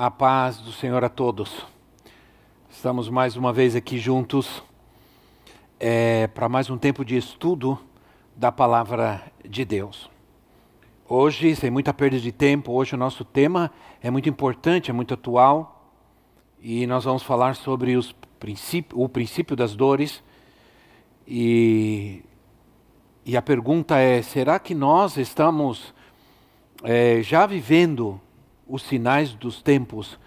[0.00, 1.66] A paz do Senhor a todos.
[2.70, 4.62] Estamos mais uma vez aqui juntos
[5.80, 7.76] é, para mais um tempo de estudo
[8.36, 10.08] da palavra de Deus.
[11.08, 15.14] Hoje, sem muita perda de tempo, hoje o nosso tema é muito importante, é muito
[15.14, 15.92] atual
[16.62, 20.22] e nós vamos falar sobre os princípio, o princípio das dores.
[21.26, 22.22] E,
[23.26, 25.92] e a pergunta é: será que nós estamos
[26.84, 28.20] é, já vivendo
[28.68, 30.18] os sinais dos tempos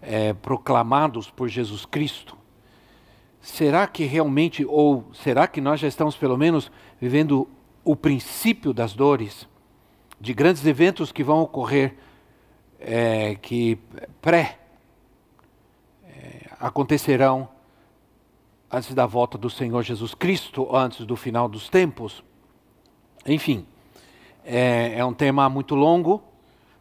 [0.00, 2.36] é, proclamados por Jesus Cristo?
[3.40, 7.48] Será que realmente, ou será que nós já estamos pelo menos vivendo
[7.84, 9.46] o princípio das dores,
[10.20, 11.94] de grandes eventos que vão ocorrer,
[12.80, 13.78] é, que
[14.20, 14.58] pré
[16.04, 17.48] é, acontecerão
[18.70, 22.24] antes da volta do Senhor Jesus Cristo, antes do final dos tempos?
[23.24, 23.66] Enfim,
[24.44, 26.22] é, é um tema muito longo,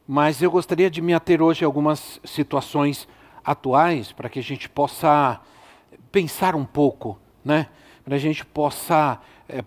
[0.07, 3.07] mas eu gostaria de me ater hoje a algumas situações
[3.43, 5.39] atuais para que a gente possa
[6.11, 7.67] pensar um pouco, né?
[8.03, 9.63] Para a gente possa é,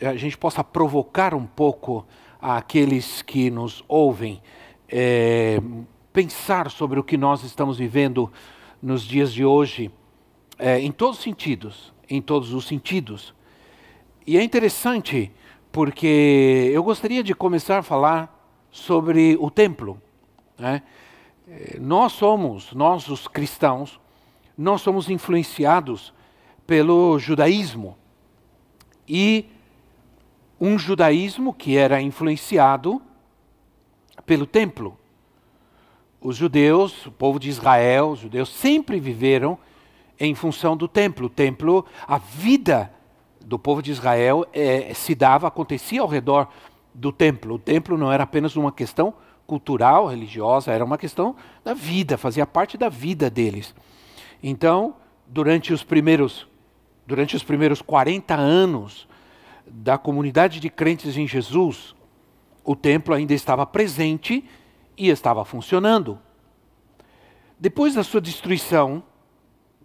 [0.00, 2.04] é, a gente possa provocar um pouco
[2.40, 4.42] aqueles que nos ouvem,
[4.88, 5.60] é,
[6.12, 8.30] pensar sobre o que nós estamos vivendo
[8.82, 9.90] nos dias de hoje,
[10.80, 13.34] em todos os sentidos, em todos os sentidos.
[14.26, 15.32] E é interessante
[15.72, 18.43] porque eu gostaria de começar a falar
[18.74, 20.02] sobre o templo.
[20.58, 20.82] Né?
[21.48, 24.00] Eh, nós somos, nós os cristãos,
[24.58, 26.12] nós somos influenciados
[26.66, 27.96] pelo judaísmo.
[29.08, 29.46] E
[30.60, 33.00] um judaísmo que era influenciado
[34.26, 34.98] pelo templo.
[36.20, 39.56] Os judeus, o povo de Israel, os judeus sempre viveram
[40.18, 41.26] em função do templo.
[41.26, 42.92] O templo, a vida
[43.40, 46.48] do povo de Israel é, se dava, acontecia ao redor
[46.94, 47.54] do templo.
[47.54, 49.12] O templo não era apenas uma questão
[49.46, 53.74] cultural, religiosa, era uma questão da vida, fazia parte da vida deles.
[54.42, 54.94] Então,
[55.26, 56.46] durante os primeiros
[57.06, 59.06] durante os primeiros 40 anos
[59.66, 61.94] da comunidade de crentes em Jesus,
[62.64, 64.44] o templo ainda estava presente
[64.96, 66.18] e estava funcionando.
[67.58, 69.02] Depois da sua destruição,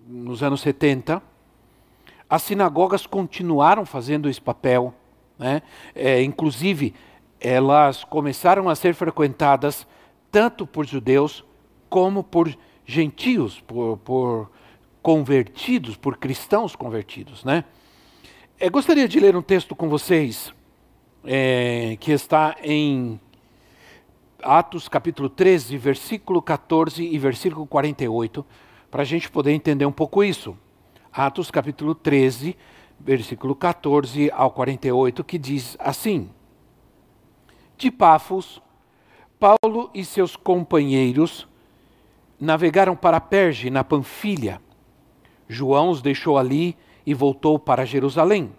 [0.07, 1.21] nos anos 70,
[2.29, 4.93] as sinagogas continuaram fazendo esse papel
[5.39, 5.61] né?
[5.95, 6.93] É, inclusive,
[7.39, 9.87] elas começaram a ser frequentadas
[10.29, 11.43] tanto por judeus
[11.89, 12.55] como por
[12.85, 14.51] gentios, por, por
[15.01, 17.43] convertidos, por cristãos convertidos.
[17.43, 17.63] Né?
[18.59, 20.53] Eu gostaria de ler um texto com vocês
[21.23, 23.19] é, que está em
[24.41, 28.45] Atos capítulo 13, versículo 14 e versículo 48,
[28.91, 30.57] para a gente poder entender um pouco isso.
[31.11, 32.55] Atos capítulo 13,
[32.99, 36.29] versículo 14 ao 48, que diz assim:
[37.77, 38.61] De Pafos,
[39.39, 41.47] Paulo e seus companheiros
[42.39, 44.61] navegaram para Perge, na Panfilha.
[45.47, 48.51] João os deixou ali e voltou para Jerusalém.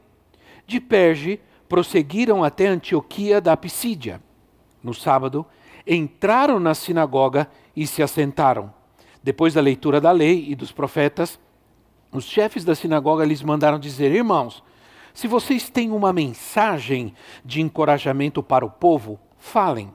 [0.66, 4.20] De Perge, prosseguiram até Antioquia da Pisídia.
[4.82, 5.46] No sábado,
[5.86, 8.72] entraram na sinagoga e se assentaram.
[9.22, 11.38] Depois da leitura da lei e dos profetas,
[12.12, 14.62] os chefes da sinagoga lhes mandaram dizer: Irmãos,
[15.12, 19.93] se vocês têm uma mensagem de encorajamento para o povo, falem.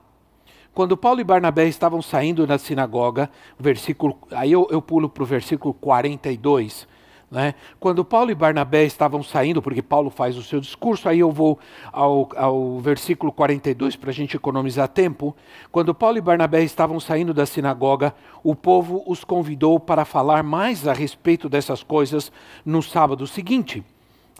[0.73, 5.25] Quando Paulo e Barnabé estavam saindo da sinagoga, versículo, aí eu, eu pulo para o
[5.25, 6.87] versículo 42.
[7.35, 7.53] Né?
[7.81, 11.59] Quando Paulo e Barnabé estavam saindo, porque Paulo faz o seu discurso, aí eu vou
[11.91, 15.35] ao, ao versículo 42 para a gente economizar tempo.
[15.69, 20.87] Quando Paulo e Barnabé estavam saindo da sinagoga, o povo os convidou para falar mais
[20.87, 22.31] a respeito dessas coisas
[22.65, 23.83] no sábado seguinte.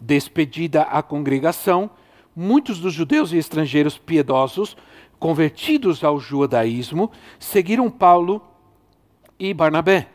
[0.01, 1.89] Despedida a congregação,
[2.33, 4.77] muitos dos judeus e estrangeiros piedosos,
[5.19, 8.41] convertidos ao judaísmo, seguiram Paulo
[9.37, 10.07] e Barnabé.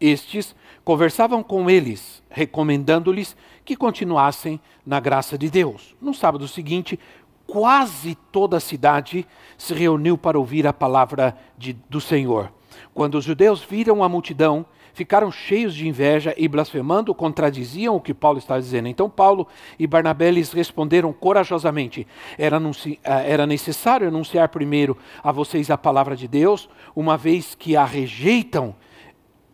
[0.00, 0.56] Estes
[0.86, 5.96] conversavam com eles, recomendando-lhes que continuassem na graça de Deus.
[6.00, 6.96] No sábado seguinte,
[7.44, 9.26] quase toda a cidade
[9.58, 12.52] se reuniu para ouvir a palavra de, do Senhor.
[12.94, 18.14] Quando os judeus viram a multidão, ficaram cheios de inveja e blasfemando contradiziam o que
[18.14, 18.86] Paulo estava dizendo.
[18.86, 19.48] Então Paulo
[19.80, 22.06] e Barnabé lhes responderam corajosamente:
[22.38, 27.76] era, eh, era necessário anunciar primeiro a vocês a palavra de Deus, uma vez que
[27.76, 28.72] a rejeitam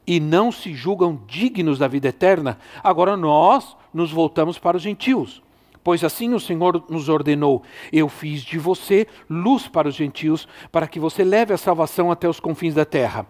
[0.07, 5.43] e não se julgam dignos da vida eterna, agora nós nos voltamos para os gentios.
[5.85, 7.63] Pois assim o Senhor nos ordenou:
[7.93, 12.29] Eu fiz de você luz para os gentios, para que você leve a salvação até
[12.29, 13.27] os confins da terra.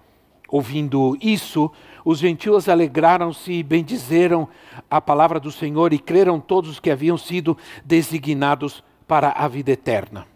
[0.49, 1.71] Ouvindo isso,
[2.05, 4.47] os gentios alegraram-se e bendizeram
[4.91, 9.71] a palavra do Senhor e creram todos os que haviam sido designados para a vida
[9.71, 10.27] eterna.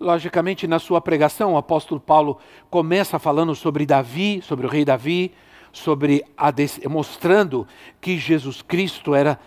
[0.00, 2.38] Logicamente, na sua pregação, o apóstolo Paulo
[2.68, 5.32] começa falando sobre Davi, sobre o rei Davi,
[5.72, 6.52] sobre a,
[6.88, 7.66] mostrando
[8.00, 9.38] que Jesus Cristo era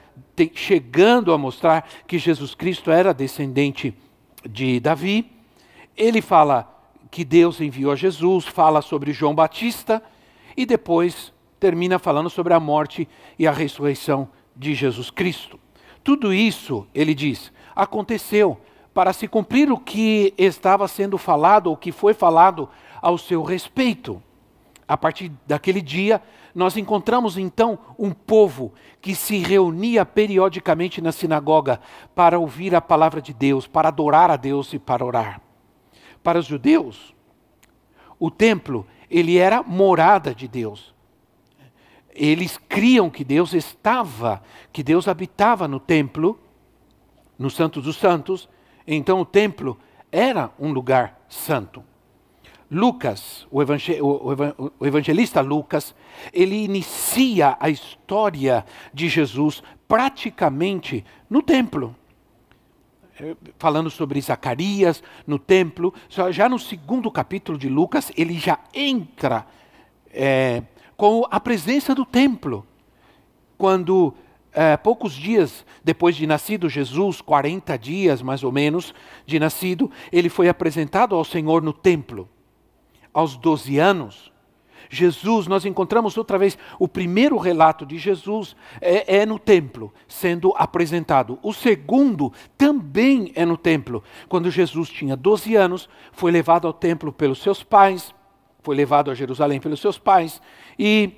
[0.53, 3.93] chegando a mostrar que Jesus Cristo era descendente
[4.47, 5.31] de Davi.
[5.95, 6.67] Ele fala
[7.09, 10.01] que Deus enviou a Jesus, fala sobre João Batista
[10.55, 13.07] e depois termina falando sobre a morte
[13.37, 15.59] e a ressurreição de Jesus Cristo.
[16.03, 18.59] Tudo isso, ele diz, aconteceu
[18.93, 22.67] para se cumprir o que estava sendo falado, ou que foi falado
[23.01, 24.21] ao seu respeito.
[24.91, 26.21] A partir daquele dia,
[26.53, 31.79] nós encontramos então um povo que se reunia periodicamente na sinagoga
[32.13, 35.39] para ouvir a palavra de Deus, para adorar a Deus e para orar.
[36.21, 37.15] Para os judeus,
[38.19, 40.93] o templo, ele era morada de Deus.
[42.13, 46.37] Eles criam que Deus estava, que Deus habitava no templo,
[47.39, 48.49] no Santo dos Santos,
[48.85, 49.79] então o templo
[50.11, 51.81] era um lugar santo.
[52.73, 53.61] Lucas, o,
[54.85, 55.93] evangelista Lucas,
[56.31, 61.93] ele inicia a história de Jesus praticamente no templo.
[63.19, 65.93] É, falando sobre Zacarias no templo,
[66.29, 69.45] já no segundo capítulo de Lucas, ele já entra
[70.09, 70.63] é,
[70.95, 72.65] com a presença do templo.
[73.57, 74.13] Quando
[74.53, 78.95] é, poucos dias depois de nascido Jesus, 40 dias mais ou menos
[79.25, 82.29] de nascido, ele foi apresentado ao Senhor no templo
[83.13, 84.31] aos 12 anos.
[84.89, 90.53] Jesus, nós encontramos outra vez, o primeiro relato de Jesus é, é, no templo, sendo
[90.57, 91.39] apresentado.
[91.41, 94.03] O segundo também é no templo.
[94.27, 98.13] Quando Jesus tinha 12 anos, foi levado ao templo pelos seus pais,
[98.61, 100.41] foi levado a Jerusalém pelos seus pais,
[100.77, 101.13] e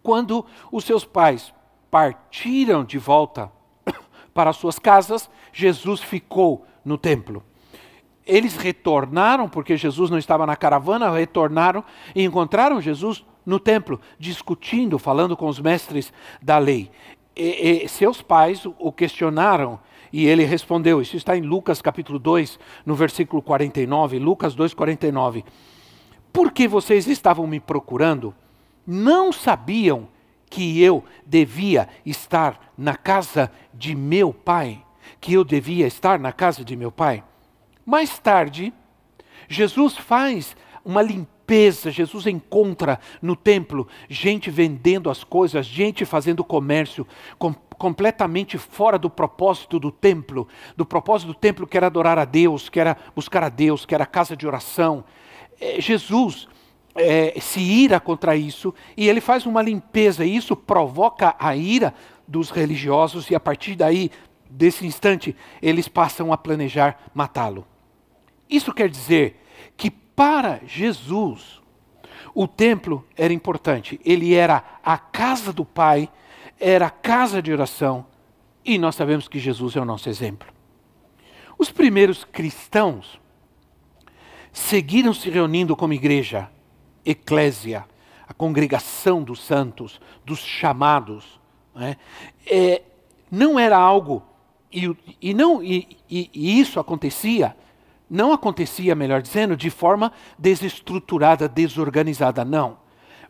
[0.00, 1.52] quando os seus pais
[1.90, 3.50] partiram de volta
[4.32, 7.42] para suas casas, Jesus ficou no templo
[8.26, 11.84] eles retornaram, porque Jesus não estava na caravana, retornaram
[12.14, 16.90] e encontraram Jesus no templo, discutindo, falando com os mestres da lei.
[17.34, 19.78] E, e, seus pais o questionaram
[20.12, 21.00] e ele respondeu.
[21.00, 24.18] Isso está em Lucas capítulo 2, no versículo 49.
[24.18, 25.44] Lucas 2, 49.
[26.32, 28.34] Por que vocês estavam me procurando?
[28.86, 30.08] Não sabiam
[30.48, 34.82] que eu devia estar na casa de meu pai?
[35.20, 37.22] Que eu devia estar na casa de meu pai?
[37.84, 38.72] Mais tarde,
[39.48, 47.06] Jesus faz uma limpeza, Jesus encontra no templo gente vendendo as coisas, gente fazendo comércio
[47.38, 50.46] com, completamente fora do propósito do templo,
[50.76, 53.94] do propósito do templo que era adorar a Deus, que era buscar a Deus, que
[53.94, 55.04] era casa de oração.
[55.60, 56.48] É, Jesus
[56.94, 61.94] é, se ira contra isso e ele faz uma limpeza, e isso provoca a ira
[62.26, 64.10] dos religiosos, e a partir daí,
[64.50, 67.66] desse instante, eles passam a planejar matá-lo.
[68.48, 69.42] Isso quer dizer
[69.76, 71.60] que para Jesus,
[72.34, 74.00] o templo era importante.
[74.04, 76.10] Ele era a casa do Pai,
[76.58, 78.06] era a casa de oração,
[78.64, 80.48] e nós sabemos que Jesus é o nosso exemplo.
[81.58, 83.20] Os primeiros cristãos
[84.52, 86.50] seguiram se reunindo como igreja,
[87.04, 87.86] eclésia,
[88.26, 91.40] a congregação dos santos, dos chamados.
[91.74, 91.96] Né?
[92.46, 92.82] É,
[93.30, 94.22] não era algo,
[94.72, 97.54] e, e não, e, e, e isso acontecia
[98.10, 102.78] não acontecia, melhor dizendo, de forma desestruturada, desorganizada, não.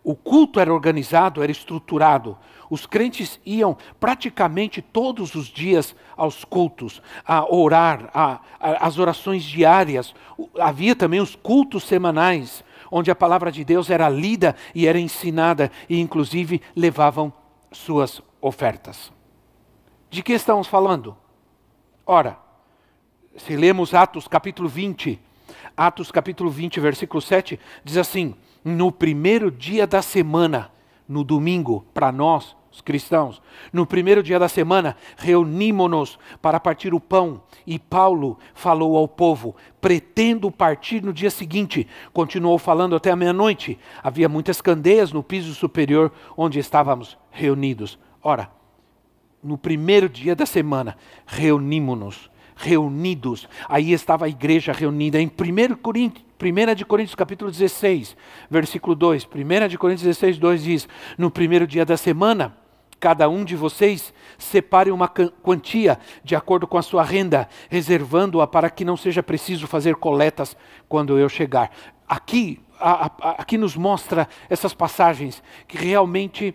[0.02, 2.38] O culto era organizado, era estruturado.
[2.70, 9.42] Os crentes iam praticamente todos os dias aos cultos, a orar, a, a, as orações
[9.42, 10.14] diárias.
[10.58, 15.70] Havia também os cultos semanais, onde a palavra de Deus era lida e era ensinada,
[15.90, 17.30] e inclusive levavam
[17.70, 19.12] suas ofertas.
[20.08, 21.14] De que estamos falando?
[22.12, 22.40] Ora,
[23.36, 25.16] se lemos Atos capítulo 20,
[25.76, 30.72] Atos capítulo 20, versículo 7, diz assim: No primeiro dia da semana,
[31.06, 33.40] no domingo, para nós, cristãos.
[33.72, 39.54] No primeiro dia da semana, reunimos-nos para partir o pão, e Paulo falou ao povo:
[39.80, 41.86] pretendo partir no dia seguinte.
[42.12, 43.78] Continuou falando até a meia-noite.
[44.02, 48.00] Havia muitas candeias no piso superior onde estávamos reunidos.
[48.20, 48.50] Ora,
[49.42, 53.48] no primeiro dia da semana, reunimos-nos, reunidos.
[53.68, 56.30] Aí estava a igreja reunida em 1 Coríntios.
[56.42, 58.16] 1 de Coríntios capítulo 16,
[58.50, 59.26] versículo 2.
[59.26, 62.56] 1 de Coríntios 16, 2 diz: No primeiro dia da semana,
[62.98, 68.70] cada um de vocês separe uma quantia de acordo com a sua renda, reservando-a para
[68.70, 70.56] que não seja preciso fazer coletas
[70.88, 71.70] quando eu chegar.
[72.08, 76.54] Aqui, a, a, aqui nos mostra essas passagens que realmente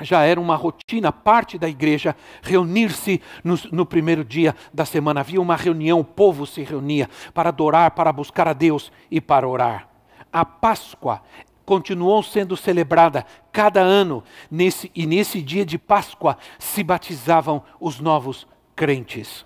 [0.00, 5.20] já era uma rotina, parte da igreja, reunir-se no, no, primeiro dia da semana.
[5.20, 9.48] Havia uma reunião, o povo se reunia para adorar, para buscar a Deus e para
[9.48, 9.88] orar.
[10.32, 11.22] A Páscoa
[11.64, 18.46] continuou sendo celebrada cada ano, nesse, e nesse dia de Páscoa se batizavam os novos
[18.74, 19.44] crentes.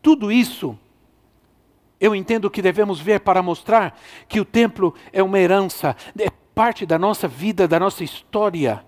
[0.00, 0.78] Tudo isso
[2.00, 3.98] eu entendo que devemos ver para mostrar
[4.28, 8.84] que o templo é uma herança, é parte da nossa vida, da nossa história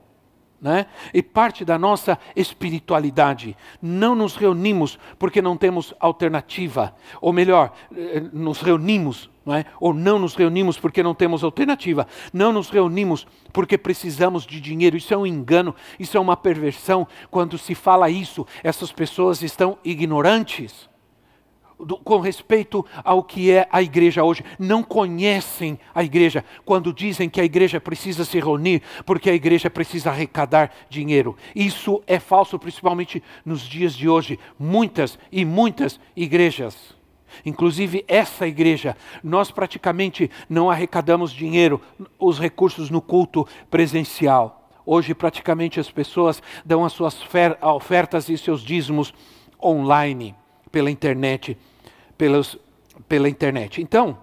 [0.61, 0.87] né?
[1.15, 3.57] e parte da nossa espiritualidade.
[3.81, 9.65] Não nos reunimos porque não temos alternativa, ou melhor, eh, nos reunimos, não é?
[9.81, 12.07] ou não nos reunimos porque não temos alternativa.
[12.33, 14.97] Não nos reunimos porque precisamos de dinheiro.
[14.97, 17.09] Isso é um engano, isso é uma perversão.
[17.31, 20.90] Quando se fala isso, essas pessoas estão ignorantes
[21.85, 24.45] do, com respeito ao que é a igreja hoje.
[24.59, 29.71] Não conhecem a igreja quando dizem que a igreja precisa se reunir porque a igreja
[29.71, 31.37] precisa arrecadar dinheiro.
[31.55, 34.39] Isso é falso, principalmente nos dias de hoje.
[34.59, 36.99] Muitas e muitas igrejas.
[37.45, 41.81] Inclusive essa igreja, nós praticamente não arrecadamos dinheiro,
[42.19, 44.69] os recursos no culto presencial.
[44.85, 47.17] Hoje, praticamente, as pessoas dão as suas
[47.63, 49.15] ofertas e seus dízimos
[49.63, 50.35] online,
[50.71, 51.57] pela internet
[52.21, 52.59] pelos,
[53.09, 53.81] pela internet.
[53.81, 54.19] Então,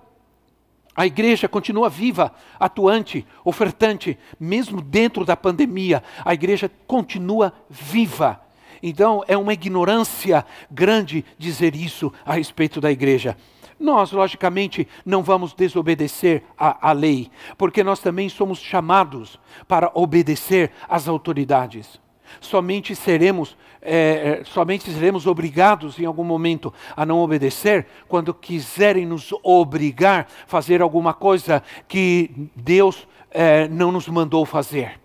[0.96, 8.40] a igreja continua viva, atuante, ofertante, mesmo dentro da pandemia, a igreja continua viva.
[8.84, 13.36] Então, é uma ignorância grande dizer isso a respeito da igreja.
[13.80, 21.08] Nós, logicamente, não vamos desobedecer à, lei, porque nós também somos chamados para obedecer às
[21.08, 22.00] autoridades
[22.40, 23.58] somente seremos,
[23.90, 30.28] é, é, somente seremos obrigados em algum momento a não obedecer quando quiserem nos obrigar
[30.44, 35.00] a fazer alguma coisa que Deus é, não nos mandou fazer.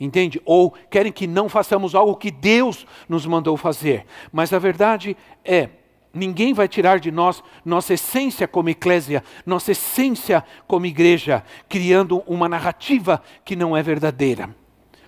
[0.00, 0.40] Entende?
[0.46, 4.06] Ou querem que não façamos algo que Deus nos mandou fazer.
[4.32, 5.68] Mas a verdade é,
[6.14, 12.50] Ninguém vai tirar de nós nossa essência como eclésia, nossa essência como igreja, criando uma
[12.50, 14.54] narrativa que não é verdadeira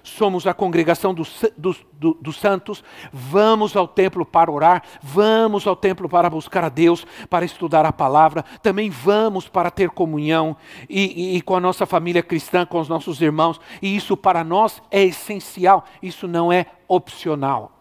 [0.05, 1.85] somos a congregação dos, dos,
[2.21, 7.45] dos, santos, vamos ao templo para orar, vamos ao templo para buscar a Deus, para
[7.45, 10.57] estudar a palavra, também vamos para ter comunhão
[10.89, 14.45] e, e, e com a nossa família cristã, com os nossos irmãos, e isso para
[14.45, 17.73] nós é essencial, isso não é opcional.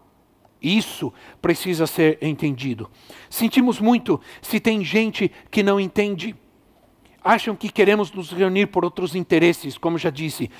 [0.62, 1.12] Isso
[1.42, 2.90] precisa ser entendido.
[3.28, 6.34] Sentimos muito se tem gente que não entende
[7.24, 10.50] acham que queremos nos reunir por outros interesses, como já disse.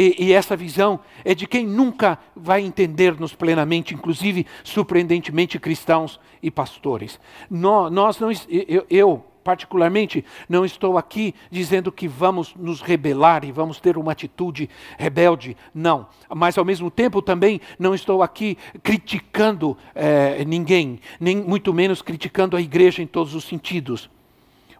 [0.00, 6.52] E, e, essa visão é de quem nunca vai entender-nos plenamente, inclusive surpreendentemente cristãos e
[6.52, 7.18] pastores.
[7.50, 13.50] Nós, nós não, eu, eu, particularmente, não estou aqui dizendo que vamos nos rebelar e
[13.50, 16.06] vamos ter uma atitude rebelde, não.
[16.32, 22.56] Mas ao mesmo tempo também não estou aqui criticando é, ninguém, nem muito menos criticando
[22.56, 24.08] a igreja em todos os sentidos.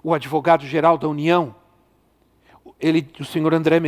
[0.00, 1.56] O advogado-geral da União,
[2.80, 3.80] ele, o senhor André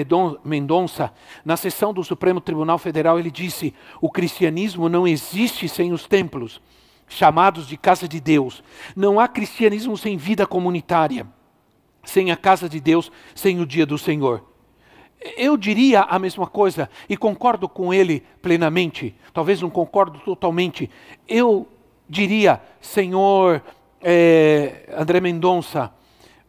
[0.45, 1.13] Mendonça,
[1.45, 6.61] na sessão do Supremo Tribunal Federal, ele disse: o cristianismo não existe sem os templos,
[7.09, 8.65] chamados de casa de Deus.
[8.97, 11.27] Não há cristianismo sem vida comunitária,
[12.03, 14.45] sem a casa de Deus, sem o dia do Senhor.
[15.37, 19.15] Eu diria a mesma coisa e concordo com ele plenamente.
[19.35, 20.91] Talvez não concordo totalmente.
[21.29, 21.69] Eu
[22.09, 23.63] diria, Senhor
[24.01, 25.93] é, André Mendonça,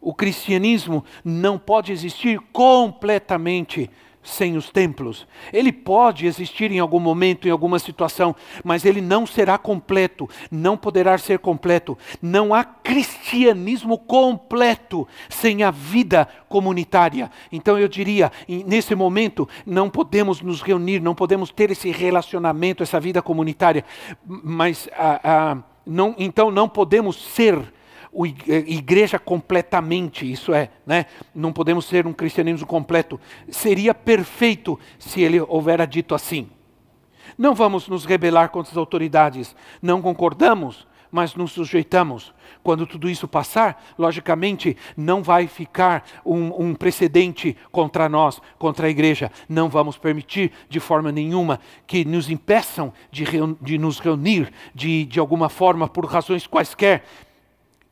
[0.02, 3.88] o cristianismo não pode existir completamente
[4.22, 5.26] sem os templos.
[5.52, 10.76] Ele pode existir em algum momento, em alguma situação, mas ele não será completo, não
[10.76, 11.96] poderá ser completo.
[12.20, 17.30] Não há cristianismo completo sem a vida comunitária.
[17.50, 23.00] Então eu diria, nesse momento, não podemos nos reunir, não podemos ter esse relacionamento, essa
[23.00, 23.84] vida comunitária,
[24.26, 27.72] mas ah, ah, não, então não podemos ser
[28.66, 31.06] igreja completamente, isso é, né?
[31.34, 33.18] não podemos ser um cristianismo completo.
[33.48, 36.50] Seria perfeito se ele houvera dito assim.
[37.38, 39.56] Não vamos nos rebelar contra as autoridades.
[39.80, 42.34] Não concordamos, mas nos sujeitamos.
[42.62, 48.90] Quando tudo isso passar, logicamente, não vai ficar um, um, precedente contra nós, contra a
[48.90, 49.30] igreja.
[49.48, 53.24] Não vamos permitir de forma nenhuma que nos impeçam de,
[53.60, 57.04] de nos reunir de, de alguma forma, por razões quaisquer,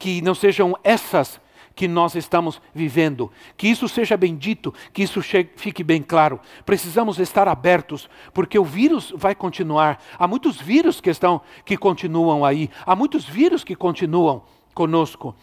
[0.00, 1.38] que não sejam essas
[1.76, 3.30] que nós estamos vivendo.
[3.56, 5.20] Que isso seja bendito, que isso
[5.56, 6.40] fique bem claro.
[6.64, 10.02] Precisamos estar abertos, porque o vírus vai continuar.
[10.18, 12.70] Há muitos vírus que estão que continuam aí.
[12.84, 14.42] Há muitos vírus que continuam
[14.74, 15.36] conosco.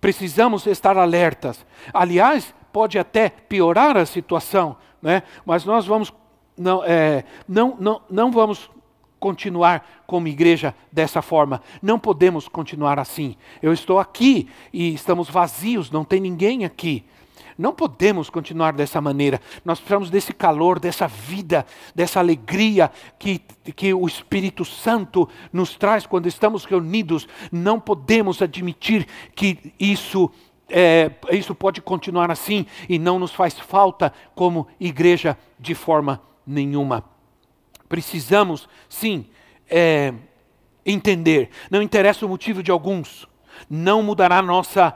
[0.00, 1.64] Precisamos estar alertas.
[1.92, 5.22] Aliás, pode até piorar a situação, né?
[5.44, 6.12] Mas nós vamos
[6.56, 8.70] não, é, não, não, não vamos
[9.18, 11.62] continuar como igreja dessa forma.
[11.82, 13.36] Não podemos continuar assim.
[13.62, 17.04] Eu estou aqui e estamos vazios, não tem ninguém aqui.
[17.58, 19.40] Não podemos continuar dessa maneira.
[19.64, 23.40] Nós precisamos desse calor, dessa vida, dessa alegria que,
[23.74, 27.26] que o Espírito Santo nos traz quando estamos reunidos.
[27.50, 30.30] Não podemos admitir que isso
[30.70, 37.17] é, isso pode continuar assim e não nos faz falta como igreja de forma nenhuma.
[37.88, 39.26] Precisamos, sim,
[39.68, 40.12] é,
[40.84, 41.50] entender.
[41.70, 43.26] Não interessa o motivo de alguns,
[43.68, 44.94] não mudará nossa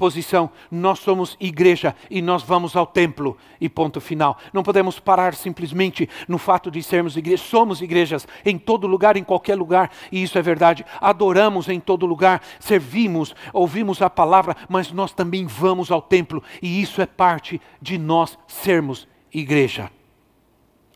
[0.00, 0.50] posição.
[0.70, 4.38] Nós somos igreja e nós vamos ao templo e ponto final.
[4.50, 7.42] Não podemos parar simplesmente no fato de sermos igreja.
[7.42, 10.86] Somos igrejas em todo lugar, em qualquer lugar, e isso é verdade.
[11.02, 16.80] Adoramos em todo lugar, servimos, ouvimos a palavra, mas nós também vamos ao templo e
[16.80, 19.90] isso é parte de nós sermos igreja.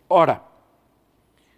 [0.09, 0.43] Ora,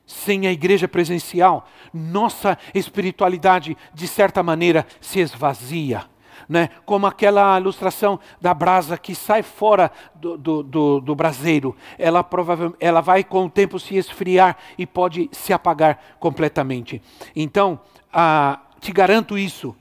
[0.07, 6.05] sem a igreja presencial, nossa espiritualidade, de certa maneira, se esvazia.
[6.49, 6.71] Né?
[6.85, 11.75] Como aquela ilustração da brasa que sai fora do, do, do, do braseiro.
[11.99, 17.03] Ela, provavelmente, ela vai com o tempo se esfriar e pode se apagar completamente.
[17.35, 17.81] Então,
[18.13, 19.75] ah, te garanto isso,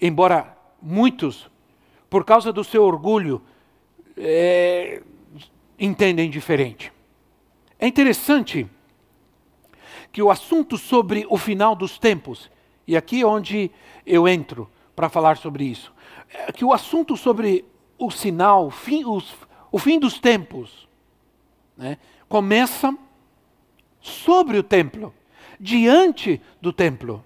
[0.00, 1.50] embora muitos,
[2.08, 3.42] por causa do seu orgulho,
[4.16, 5.02] é,
[5.78, 6.90] entendem diferente.
[7.78, 8.66] É interessante
[10.16, 12.50] que o assunto sobre o final dos tempos,
[12.86, 13.70] e aqui é onde
[14.06, 15.92] eu entro para falar sobre isso,
[16.32, 17.66] é que o assunto sobre
[17.98, 19.34] o sinal, o fim, os,
[19.70, 20.88] o fim dos tempos,
[21.76, 21.98] né,
[22.30, 22.96] começa
[24.00, 25.12] sobre o templo,
[25.60, 27.22] diante do templo.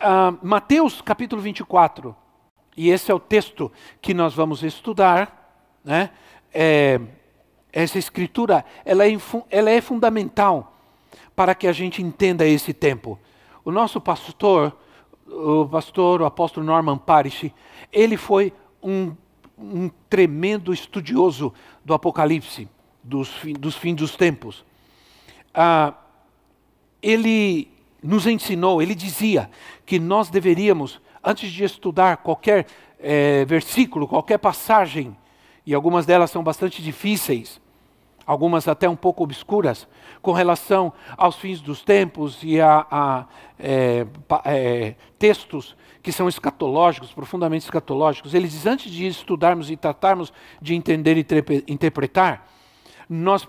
[0.00, 2.16] Uh, Mateus capítulo 24,
[2.76, 6.10] e esse é o texto que nós vamos estudar, né?
[6.52, 7.00] É,
[7.72, 9.16] essa escritura ela é,
[9.50, 10.71] ela é fundamental
[11.34, 13.18] para que a gente entenda esse tempo.
[13.64, 14.76] O nosso pastor,
[15.26, 17.52] o pastor, o apóstolo Norman Parrish,
[17.92, 19.14] ele foi um,
[19.58, 21.52] um tremendo estudioso
[21.84, 22.68] do Apocalipse,
[23.02, 24.64] dos, dos fins dos tempos.
[25.54, 25.94] Ah,
[27.00, 27.68] ele
[28.02, 29.48] nos ensinou, ele dizia
[29.86, 32.66] que nós deveríamos, antes de estudar qualquer
[32.98, 35.16] é, versículo, qualquer passagem,
[35.64, 37.60] e algumas delas são bastante difíceis,
[38.26, 39.86] algumas até um pouco obscuras,
[40.20, 43.26] com relação aos fins dos tempos e a, a
[43.58, 44.06] é,
[44.44, 48.34] é, textos que são escatológicos, profundamente escatológicos.
[48.34, 52.46] Ele diz: antes de estudarmos e tratarmos de entender e interpretar,
[53.12, 53.46] nós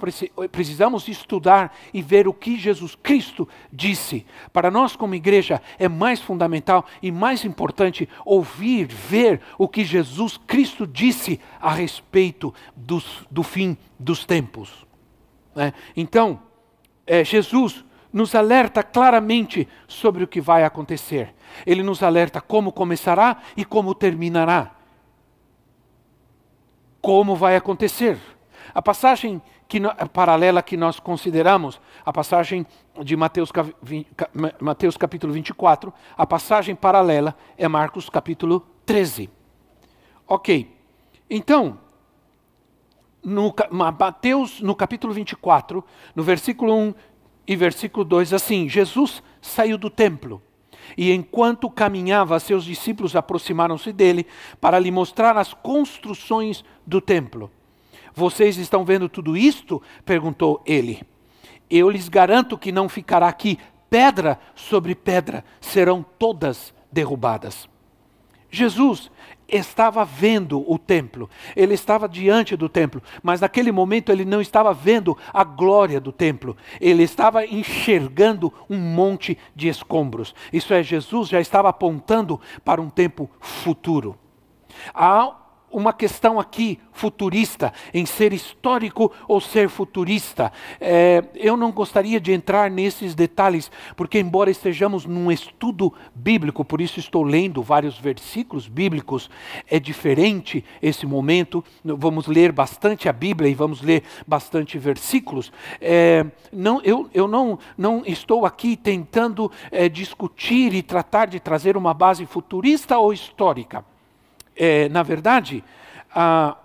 [0.52, 4.26] precisamos estudar e ver o que Jesus Cristo disse.
[4.52, 10.38] Para nós, como igreja, é mais fundamental e mais importante ouvir, ver o que Jesus
[10.45, 14.86] Cristo disse a respeito dos, do fim dos tempos.
[15.56, 16.41] É, então,
[17.06, 21.34] é, Jesus nos alerta claramente sobre o que vai acontecer.
[21.65, 24.71] Ele nos alerta como começará e como terminará.
[27.02, 28.19] Como vai acontecer.
[28.73, 29.80] A passagem que,
[30.12, 32.65] paralela que nós consideramos, a passagem
[33.04, 33.52] de Mateus,
[34.60, 39.30] Mateus capítulo 24, a passagem paralela é Marcos capítulo 13.
[40.28, 40.73] Ok,
[41.30, 41.80] então,
[43.23, 45.84] no Mateus, no capítulo 24,
[46.15, 46.93] no versículo 1
[47.47, 50.41] e versículo 2, assim: Jesus saiu do templo.
[50.97, 54.28] E enquanto caminhava, seus discípulos aproximaram-se dele
[54.60, 57.49] para lhe mostrar as construções do templo.
[58.13, 59.82] Vocês estão vendo tudo isto?
[60.06, 61.02] perguntou ele.
[61.69, 63.58] Eu lhes garanto que não ficará aqui
[63.89, 67.69] pedra sobre pedra, serão todas derrubadas.
[68.49, 69.12] Jesus
[69.47, 74.73] estava vendo o templo, ele estava diante do templo, mas naquele momento ele não estava
[74.73, 80.34] vendo a glória do templo, ele estava enxergando um monte de escombros.
[80.52, 84.17] Isso é, Jesus já estava apontando para um tempo futuro.
[84.93, 85.36] Há
[85.73, 90.53] uma questão aqui futurista, em ser histórico ou ser futurista.
[90.79, 96.79] É, eu não gostaria de entrar nesses detalhes, porque, embora estejamos num estudo bíblico, por
[96.79, 99.29] isso estou lendo vários versículos bíblicos,
[99.67, 101.63] é diferente esse momento.
[101.83, 105.51] Vamos ler bastante a Bíblia e vamos ler bastante versículos.
[105.81, 111.75] É, não, eu eu não, não estou aqui tentando é, discutir e tratar de trazer
[111.75, 113.92] uma base futurista ou histórica
[114.55, 115.63] é, na verdade,
[116.13, 116.57] a,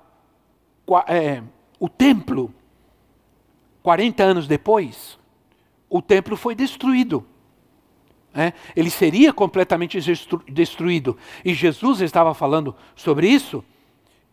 [1.06, 1.42] é,
[1.78, 2.52] o templo,
[3.82, 5.18] 40 anos depois,
[5.88, 7.26] o templo foi destruído.
[8.34, 9.98] É, ele seria completamente
[10.48, 11.16] destruído.
[11.44, 13.64] E Jesus estava falando sobre isso.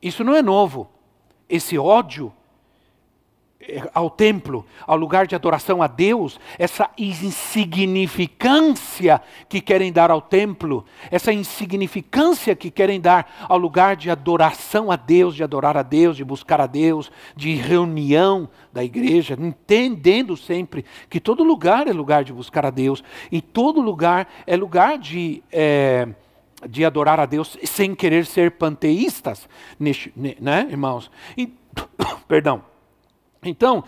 [0.02, 0.90] Isso não é novo.
[1.50, 2.32] Esse ódio
[3.94, 10.86] ao templo, ao lugar de adoração a Deus, essa insignificância que querem dar ao templo,
[11.10, 16.18] essa insignificância que querem dar ao lugar de adoração a Deus, de adorar a Deus,
[16.18, 22.24] de buscar a Deus, de reunião da igreja, entendendo sempre que todo lugar é lugar
[22.24, 25.44] de buscar a Deus e todo lugar é lugar de.
[25.52, 26.08] É,
[26.68, 31.12] de adorar a Deus sem querer ser panteístas, né, irmãos?
[31.38, 31.54] E,
[32.28, 32.64] perdão.
[33.46, 33.84] Então,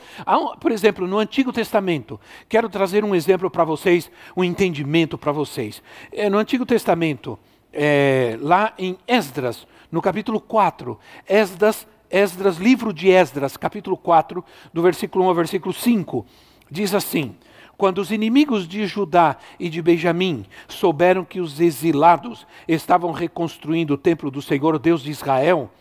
[0.60, 5.82] por exemplo, no Antigo Testamento, quero trazer um exemplo para vocês, um entendimento para vocês.
[6.12, 7.40] É, no Antigo Testamento,
[7.74, 14.82] é, lá em Esdras, no capítulo 4, Esdras, Esdras, livro de Esdras, capítulo 4, do
[14.82, 16.26] versículo 1 ao versículo 5,
[16.70, 17.36] diz assim:
[17.76, 23.98] Quando os inimigos de Judá e de Benjamim souberam que os exilados estavam reconstruindo o
[23.98, 25.72] templo do Senhor, Deus de Israel,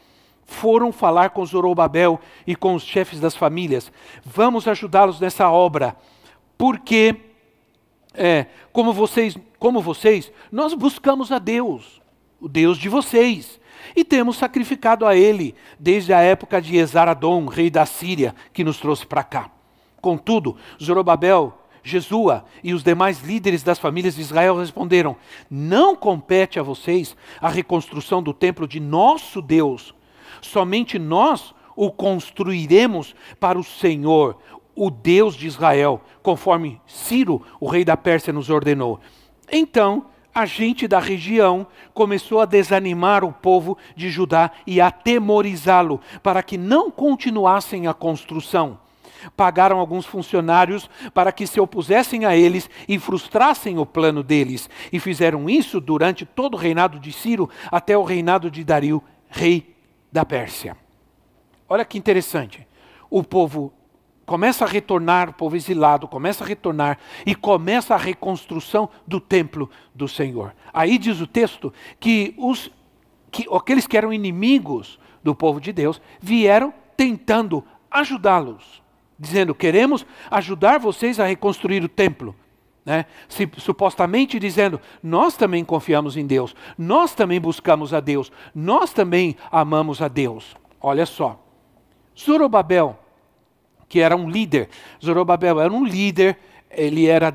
[0.46, 3.92] foram falar com Zorobabel e com os chefes das famílias.
[4.24, 5.96] Vamos ajudá-los nessa obra,
[6.56, 7.16] porque,
[8.14, 12.00] é, como vocês, como vocês, nós buscamos a Deus,
[12.40, 13.60] o Deus de vocês,
[13.94, 18.78] e temos sacrificado a Ele desde a época de Esaradom, rei da Síria, que nos
[18.78, 19.50] trouxe para cá.
[20.00, 25.16] Contudo, Zorobabel Jesua e os demais líderes das famílias de Israel responderam:
[25.48, 29.94] Não compete a vocês a reconstrução do templo de nosso Deus,
[30.46, 34.38] Somente nós o construiremos para o Senhor,
[34.74, 39.00] o Deus de Israel, conforme Ciro, o rei da Pérsia, nos ordenou.
[39.50, 46.00] Então, a gente da região começou a desanimar o povo de Judá e a temorizá-lo,
[46.22, 48.78] para que não continuassem a construção.
[49.34, 55.00] Pagaram alguns funcionários para que se opusessem a eles e frustrassem o plano deles, e
[55.00, 59.75] fizeram isso durante todo o reinado de Ciro até o reinado de Dario, rei
[60.16, 60.74] da Pérsia.
[61.68, 62.66] Olha que interessante.
[63.10, 63.70] O povo
[64.24, 69.70] começa a retornar, o povo exilado começa a retornar e começa a reconstrução do templo
[69.94, 70.54] do Senhor.
[70.72, 72.72] Aí diz o texto que, os,
[73.30, 78.82] que aqueles que eram inimigos do povo de Deus vieram tentando ajudá-los,
[79.18, 82.34] dizendo: queremos ajudar vocês a reconstruir o templo.
[82.86, 83.04] Né?
[83.28, 89.36] Se, supostamente dizendo, nós também confiamos em Deus, nós também buscamos a Deus, nós também
[89.50, 90.56] amamos a Deus.
[90.80, 91.44] Olha só,
[92.16, 92.96] Zorobabel,
[93.88, 94.68] que era um líder,
[95.04, 96.38] Zorobabel era um líder,
[96.70, 97.34] ele era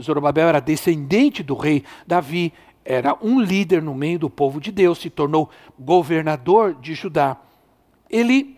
[0.00, 2.52] Zorobabel era descendente do rei Davi,
[2.84, 7.36] era um líder no meio do povo de Deus, se tornou governador de Judá.
[8.08, 8.56] Ele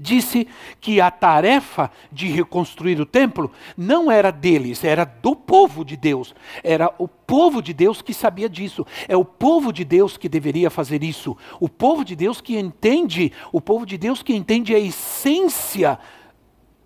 [0.00, 0.48] disse
[0.80, 6.34] que a tarefa de reconstruir o templo não era deles, era do povo de Deus.
[6.64, 8.86] Era o povo de Deus que sabia disso.
[9.06, 11.36] É o povo de Deus que deveria fazer isso.
[11.60, 15.98] O povo de Deus que entende, o povo de Deus que entende a essência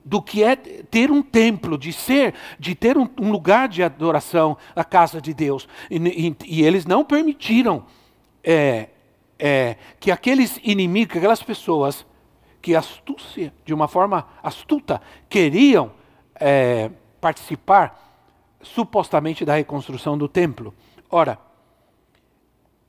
[0.04, 4.56] do que é ter um templo, de ser, de ter um, um lugar de adoração,
[4.76, 5.66] a casa de Deus.
[5.90, 7.86] E, e, e eles não permitiram
[8.42, 8.88] é,
[9.38, 12.04] é, que aqueles inimigos, aquelas pessoas
[12.64, 14.98] que astúcia, de uma forma astuta,
[15.28, 15.92] queriam
[16.34, 18.24] é, participar
[18.62, 20.72] supostamente da reconstrução do templo.
[21.10, 21.38] Ora,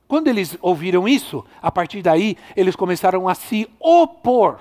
[0.08, 4.58] quando eles ouviram isso, a partir daí eles começaram a se opor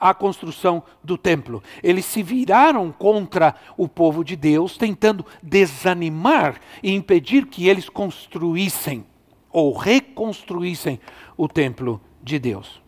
[0.00, 1.62] à construção do templo.
[1.82, 9.04] Eles se viraram contra o povo de Deus, tentando desanimar e impedir que eles construíssem
[9.52, 10.98] ou reconstruíssem
[11.36, 12.85] o templo de Deus.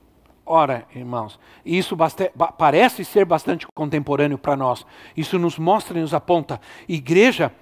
[0.51, 1.95] Ora, irmãos, isso
[2.57, 4.87] parece ser bastante contemporâneo para nós.
[5.15, 6.59] Isso nos mostra e nos aponta.
[6.89, 7.53] Igreja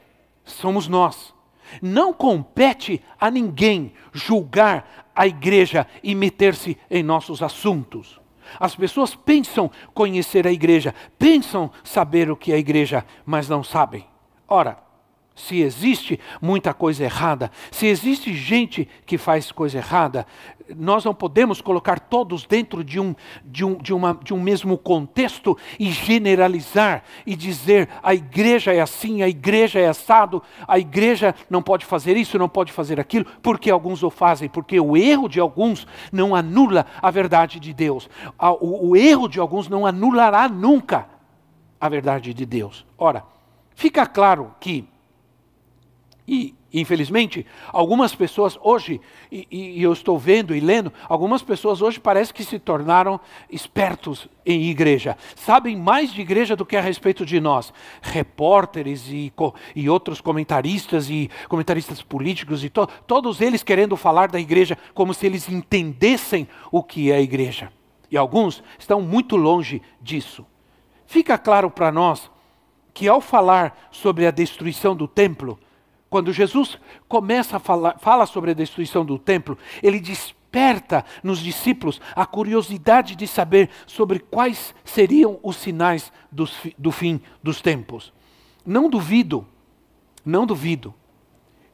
[0.45, 1.35] somos nós.
[1.83, 8.21] Não compete a ninguém julgar a igreja e meter-se em nossos assuntos.
[8.61, 13.65] As pessoas pensam conhecer a igreja, pensam saber o que é a igreja, mas não
[13.65, 14.07] sabem.
[14.47, 14.79] Ora,
[15.37, 20.27] se existe muita coisa errada, se existe gente que faz coisa errada,
[20.75, 24.79] nós não podemos colocar todos dentro de um, de um, de uma, de um mesmo
[24.79, 31.35] contexto e generalizar e dizer a igreja é assim, a igreja é assado, a igreja
[31.51, 35.29] não pode fazer isso, não pode fazer aquilo, porque alguns o fazem, porque o erro
[35.29, 38.09] de alguns não anula a verdade de Deus.
[38.39, 41.07] O, o erro de alguns não anulará nunca
[41.79, 42.87] a verdade de Deus.
[42.97, 43.23] Ora,
[43.75, 44.89] fica claro que
[46.29, 52.01] e, infelizmente, algumas pessoas hoje, e, e, eu estou vendo e lendo, algumas pessoas hoje
[52.01, 55.17] parece que se tornaram espertos em igreja.
[55.37, 57.73] Sabem mais de igreja do que a respeito de nós.
[58.03, 59.33] Repórteres e,
[59.75, 65.15] e outros comentaristas e comentaristas políticos e to, todos eles querendo falar da igreja como
[65.15, 67.73] se eles entendessem o que é a igreja.
[68.11, 70.45] E alguns estão muito longe disso.
[71.07, 72.29] Fica claro para nós
[72.93, 75.59] que ao falar sobre a destruição do templo,
[76.09, 82.01] quando Jesus começa a falar fala sobre a destruição do templo, ele desperta nos discípulos
[82.15, 88.13] a curiosidade de saber sobre quais seriam os sinais dos, do fim dos tempos.
[88.65, 89.47] Não duvido,
[90.25, 90.95] não duvido,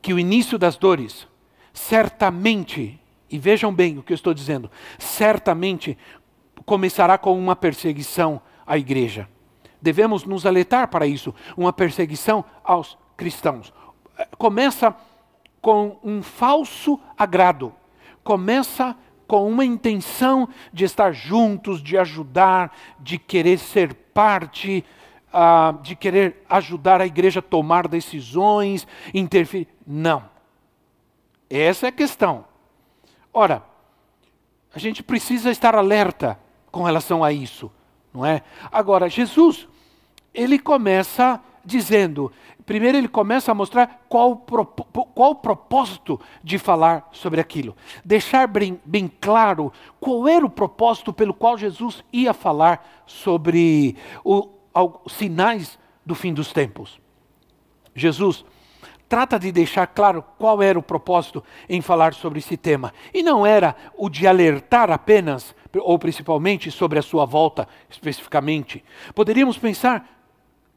[0.00, 1.28] que o início das dores,
[1.72, 2.98] certamente,
[3.30, 5.96] e vejam bem o que eu estou dizendo, certamente
[6.66, 9.28] começará com uma perseguição à igreja.
[9.80, 13.72] Devemos nos alertar para isso, uma perseguição aos cristãos
[14.38, 14.94] começa
[15.60, 17.72] com um falso agrado,
[18.24, 24.84] começa com uma intenção de estar juntos, de ajudar, de querer ser parte,
[25.32, 29.68] uh, de querer ajudar a igreja a tomar decisões, interferir.
[29.86, 30.28] Não.
[31.48, 32.44] Essa é a questão.
[33.32, 33.62] Ora,
[34.74, 36.38] a gente precisa estar alerta
[36.70, 37.70] com relação a isso,
[38.12, 38.42] não é?
[38.70, 39.68] Agora, Jesus,
[40.34, 42.32] ele começa dizendo:
[42.64, 47.76] primeiro ele começa a mostrar qual, qual o propósito de falar sobre aquilo.
[48.04, 55.12] Deixar bem, bem claro qual era o propósito pelo qual Jesus ia falar sobre os
[55.12, 57.00] sinais do fim dos tempos.
[57.94, 58.44] Jesus
[59.08, 62.94] trata de deixar claro qual era o propósito em falar sobre esse tema.
[63.12, 68.82] E não era o de alertar apenas, ou principalmente sobre a sua volta especificamente.
[69.14, 70.21] Poderíamos pensar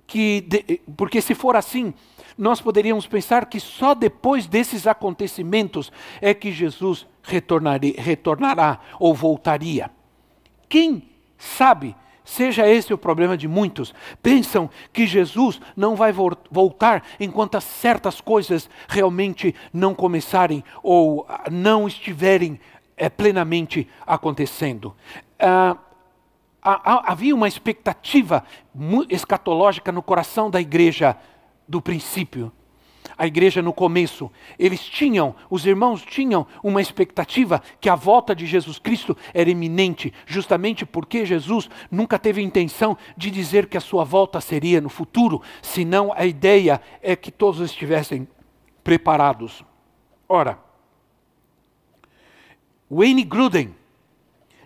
[0.08, 1.94] que, de, porque se for assim,
[2.38, 5.92] nós poderíamos pensar que só depois desses acontecimentos
[6.22, 9.90] é que Jesus retornará ou voltaria.
[10.68, 16.14] Quem sabe, seja esse o problema de muitos, pensam que Jesus não vai
[16.52, 22.60] voltar enquanto certas coisas realmente não começarem ou não estiverem
[22.98, 24.96] é, plenamente acontecendo.
[25.40, 25.78] Ah,
[26.66, 28.44] havia uma expectativa
[29.10, 31.16] escatológica no coração da igreja
[31.68, 32.52] do princípio.
[33.18, 38.46] A igreja no começo, eles tinham, os irmãos tinham uma expectativa que a volta de
[38.46, 44.04] Jesus Cristo era iminente, justamente porque Jesus nunca teve intenção de dizer que a sua
[44.04, 48.28] volta seria no futuro, senão a ideia é que todos estivessem
[48.84, 49.64] preparados.
[50.28, 50.60] Ora,
[52.90, 53.76] Wayne Gruden,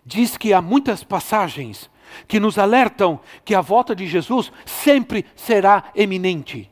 [0.10, 1.88] diz que há muitas passagens
[2.28, 6.68] que nos alertam que a volta de Jesus sempre será eminente,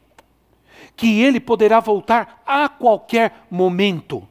[0.95, 4.27] que ele poderá voltar a qualquer momento.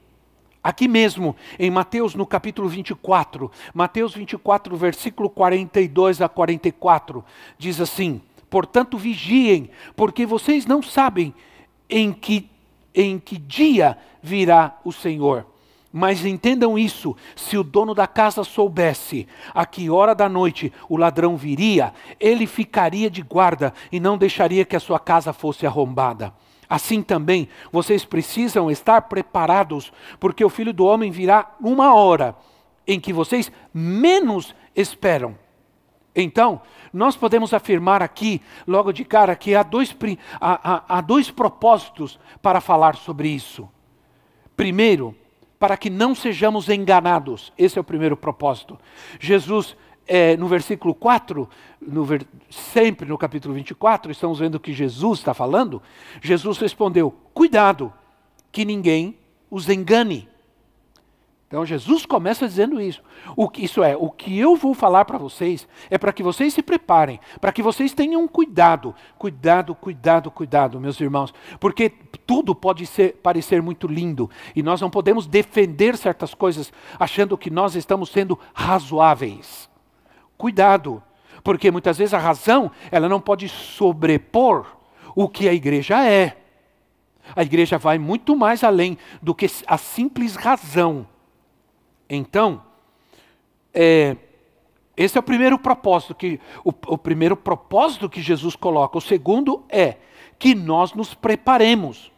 [0.61, 7.25] Aqui mesmo, em Mateus no capítulo 24, Mateus 24, versículo 42 a 44,
[7.57, 11.33] diz assim: Portanto, vigiem, porque vocês não sabem
[11.89, 12.51] em que,
[12.93, 15.47] em que dia virá o Senhor.
[15.99, 20.97] Mas entendam isso: se o dono da casa soubesse a que hora da noite o
[20.99, 26.35] ladrão viria, ele ficaria de guarda e não deixaria que a sua casa fosse arrombada.
[26.69, 32.37] Assim também, vocês precisam estar preparados, porque o filho do homem virá numa hora
[32.87, 35.35] em que vocês menos esperam.
[36.15, 36.61] Então,
[36.93, 39.97] nós podemos afirmar aqui, logo de cara, que há dois,
[40.39, 43.67] há, há, há dois propósitos para falar sobre isso.
[44.55, 45.17] Primeiro,
[45.59, 47.53] para que não sejamos enganados.
[47.57, 48.79] Esse é o primeiro propósito.
[49.19, 51.49] Jesus, é, no versículo 4,
[51.81, 55.83] no ver, sempre no capítulo 24, estamos vendo que Jesus está falando.
[56.23, 57.93] Jesus respondeu: Cuidado,
[58.53, 59.19] que ninguém
[59.51, 60.29] os engane.
[61.49, 63.01] Então Jesus começa dizendo isso.
[63.37, 66.53] O que, isso é, o que eu vou falar para vocês é para que vocês
[66.53, 71.89] se preparem, para que vocês tenham cuidado, cuidado, cuidado, cuidado, meus irmãos, porque
[72.27, 77.49] tudo pode ser, parecer muito lindo e nós não podemos defender certas coisas achando que
[77.49, 79.71] nós estamos sendo razoáveis.
[80.37, 81.01] Cuidado,
[81.45, 84.67] porque muitas vezes a razão ela não pode sobrepor
[85.15, 86.37] o que a igreja é.
[87.37, 91.07] A igreja vai muito mais além do que a simples razão.
[92.09, 92.63] Então,
[93.75, 94.17] é,
[94.97, 98.97] esse é o primeiro propósito que o, o primeiro propósito que Jesus coloca.
[98.97, 99.97] O segundo é
[100.39, 102.11] que nós nos preparemos.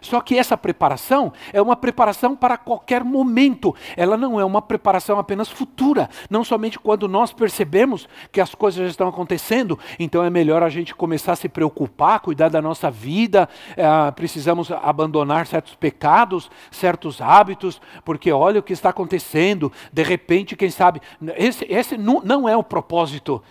[0.00, 3.74] Só que essa preparação é uma preparação para qualquer momento.
[3.96, 6.08] Ela não é uma preparação apenas futura.
[6.30, 10.68] Não somente quando nós percebemos que as coisas já estão acontecendo, então é melhor a
[10.68, 13.48] gente começar a se preocupar, cuidar da nossa vida.
[13.76, 19.72] É, precisamos abandonar certos pecados, certos hábitos, porque olha o que está acontecendo.
[19.92, 21.00] De repente, quem sabe.
[21.36, 23.42] Esse, esse não, não é o propósito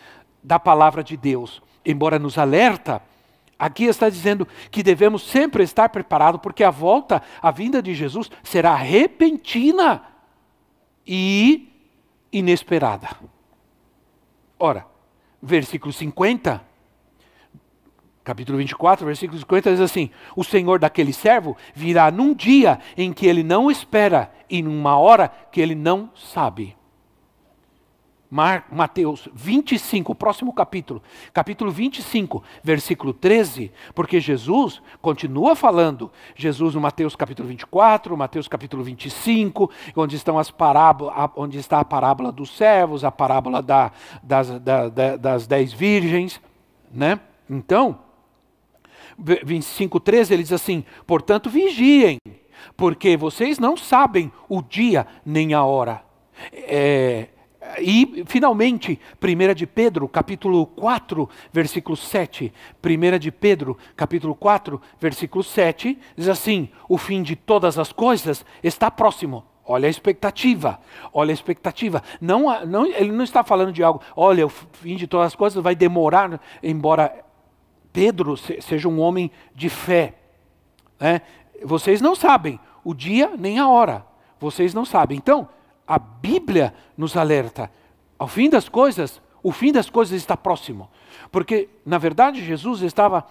[0.44, 1.62] da palavra de Deus.
[1.86, 3.02] Embora nos alerta
[3.60, 8.30] Aqui está dizendo que devemos sempre estar preparados, porque a volta, a vinda de Jesus
[8.44, 10.04] será repentina
[11.06, 11.68] e
[12.32, 13.10] inesperada.
[14.60, 14.86] Ora,
[15.42, 16.64] versículo 50,
[18.24, 23.26] capítulo 24, versículo 50 diz assim: O Senhor daquele servo virá num dia em que
[23.26, 26.76] ele não espera e numa hora que ele não sabe.
[28.30, 31.02] Mar, Mateus 25, próximo capítulo,
[31.34, 38.84] capítulo 25, versículo 13, porque Jesus continua falando, Jesus no Mateus capítulo 24, Mateus capítulo
[38.84, 44.60] 25, onde, estão as parábolas, onde está a parábola dos servos, a parábola da, das,
[44.60, 46.42] da, da, das dez virgens,
[46.92, 47.22] né?
[47.50, 48.00] Então,
[49.18, 52.18] 25, 13, ele diz assim, portanto vigiem,
[52.76, 56.04] porque vocês não sabem o dia nem a hora.
[56.54, 57.30] É,
[57.80, 62.54] e, finalmente, 1 de Pedro, capítulo 4, versículo 7.
[62.84, 68.46] 1 de Pedro, capítulo 4, versículo 7, diz assim: O fim de todas as coisas
[68.64, 69.44] está próximo.
[69.66, 70.80] Olha a expectativa,
[71.12, 72.02] olha a expectativa.
[72.22, 75.62] Não, não, ele não está falando de algo, olha, o fim de todas as coisas
[75.62, 77.26] vai demorar, embora
[77.92, 80.14] Pedro seja um homem de fé.
[80.98, 81.22] Né?
[81.64, 84.06] Vocês não sabem o dia nem a hora.
[84.40, 85.18] Vocês não sabem.
[85.18, 85.50] Então,
[85.88, 87.72] a Bíblia nos alerta.
[88.20, 90.90] Ao fim das coisas, o fim das coisas está próximo.
[91.32, 93.26] Porque, na verdade, Jesus estava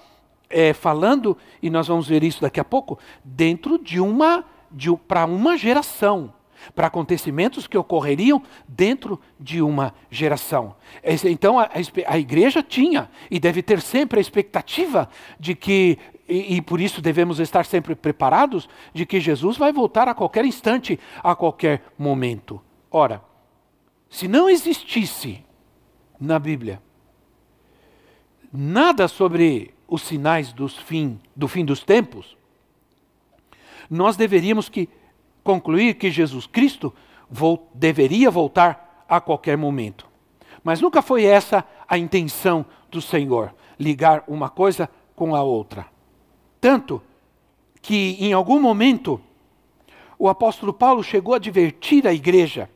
[0.49, 5.25] é, falando, e nós vamos ver isso daqui a pouco, dentro de uma, de, para
[5.27, 6.33] uma geração
[6.75, 10.75] para acontecimentos que ocorreriam dentro de uma geração.
[11.25, 11.69] Então a,
[12.07, 17.01] a, igreja tinha e deve ter sempre a expectativa de que, e, e por isso
[17.01, 22.61] devemos estar sempre preparados, de que Jesus vai voltar a qualquer instante, a qualquer momento.
[22.91, 23.23] Ora,
[24.09, 25.45] se não existisse
[26.21, 26.83] na Bíblia
[28.53, 32.37] nada sobre os sinais dos fim, do fim dos tempos,
[33.89, 34.89] nós deveríamos que
[35.45, 36.93] concluir que Jesus Cristo
[37.75, 40.07] deveria voltar a qualquer momento.
[40.65, 45.87] Mas nunca foi essa a intenção do Senhor, ligar uma coisa com a outra.
[46.61, 47.03] Tanto
[47.81, 49.21] que em algum momento
[50.19, 52.69] o apóstolo Paulo chegou a advertir a igreja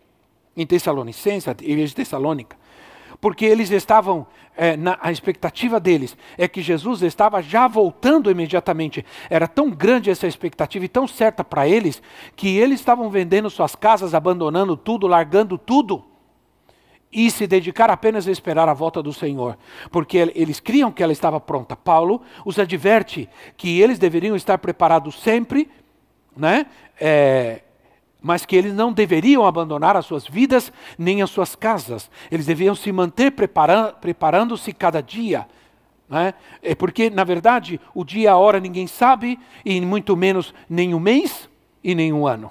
[0.56, 2.56] em Tessalonicense, a igreja de Tessalônica,
[3.20, 9.04] porque eles estavam, é, na, a expectativa deles é que Jesus estava já voltando imediatamente.
[9.28, 12.02] Era tão grande essa expectativa e tão certa para eles,
[12.34, 16.04] que eles estavam vendendo suas casas, abandonando tudo, largando tudo,
[17.12, 19.58] e se dedicar apenas a esperar a volta do Senhor,
[19.90, 21.74] porque eles criam que ela estava pronta.
[21.74, 25.68] Paulo os adverte que eles deveriam estar preparados sempre,
[26.36, 26.66] né?
[27.00, 27.62] É,
[28.22, 32.10] mas que eles não deveriam abandonar as suas vidas nem as suas casas.
[32.30, 35.46] Eles deviam se manter preparando-se cada dia.
[36.08, 36.34] Né?
[36.62, 40.94] É porque, na verdade, o dia e a hora ninguém sabe, e muito menos nem
[40.94, 41.48] um mês
[41.82, 42.50] e nem um ano.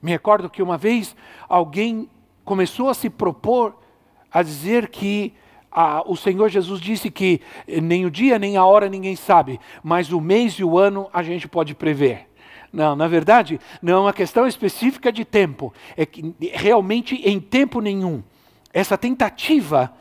[0.00, 1.14] Me recordo que uma vez
[1.48, 2.10] alguém
[2.44, 3.76] começou a se propor
[4.30, 5.34] a dizer que
[6.06, 10.20] o Senhor Jesus disse que nem o dia nem a hora ninguém sabe, mas o
[10.20, 12.28] mês e o ano a gente pode prever.
[12.72, 15.72] Não, na verdade, não é uma questão específica de tempo.
[15.96, 18.22] É que realmente em tempo nenhum.
[18.72, 19.92] Essa tentativa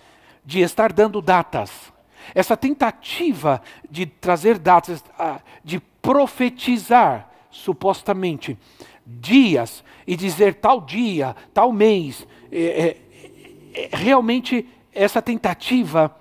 [0.45, 1.91] de estar dando datas,
[2.34, 5.04] essa tentativa de trazer datas,
[5.63, 8.58] de profetizar, supostamente,
[9.05, 12.97] dias e dizer tal dia, tal mês, é, é,
[13.73, 16.15] é, realmente essa tentativa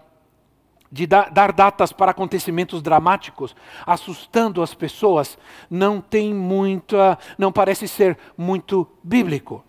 [0.93, 3.55] de dar datas para acontecimentos dramáticos,
[3.87, 5.39] assustando as pessoas,
[5.71, 9.65] não tem muita, não parece ser muito bíblico.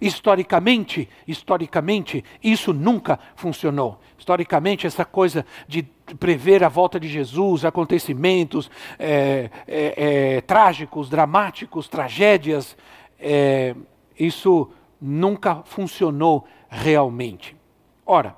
[0.00, 4.00] Historicamente, historicamente, isso nunca funcionou.
[4.18, 5.82] Historicamente, essa coisa de
[6.18, 12.76] prever a volta de Jesus, acontecimentos é, é, é, trágicos, dramáticos, tragédias,
[13.18, 13.74] é,
[14.18, 14.70] isso
[15.00, 17.56] nunca funcionou realmente.
[18.04, 18.36] Ora,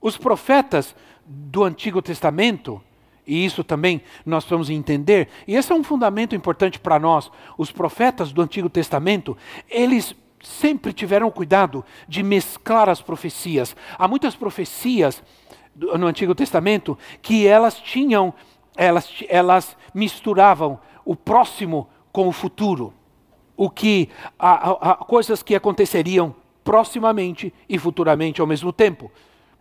[0.00, 0.94] os profetas
[1.26, 2.82] do Antigo Testamento,
[3.26, 7.30] E isso também nós vamos entender, e esse é um fundamento importante para nós.
[7.56, 9.36] Os profetas do Antigo Testamento,
[9.70, 13.76] eles sempre tiveram cuidado de mesclar as profecias.
[13.98, 15.22] Há muitas profecias
[15.74, 18.34] no Antigo Testamento que elas tinham,
[18.76, 22.92] elas, elas misturavam o próximo com o futuro.
[23.56, 26.34] O que, a, a, a, coisas que aconteceriam
[26.64, 29.10] proximamente e futuramente ao mesmo tempo.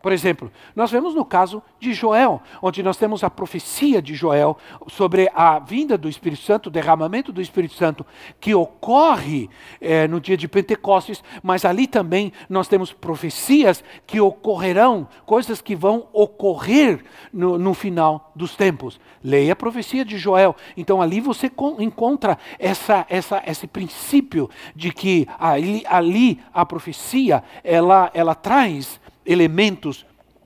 [0.02, 4.58] Por exemplo, nós vemos no caso de Joel, onde nós temos a profecia de Joel
[4.88, 8.06] sobre a vinda do Espírito Santo, o derramamento do Espírito Santo,
[8.40, 9.50] que ocorre
[9.80, 15.76] é, no dia de Pentecostes, mas ali também nós temos profecias que ocorrerão, coisas que
[15.76, 19.00] vão ocorrer no, no final dos tempos.
[19.24, 20.56] Leia a profecia de Joel.
[20.76, 28.10] Então ali você encontra essa, essa, esse princípio de que ali, ali a profecia ela,
[28.14, 30.06] ela traz elementos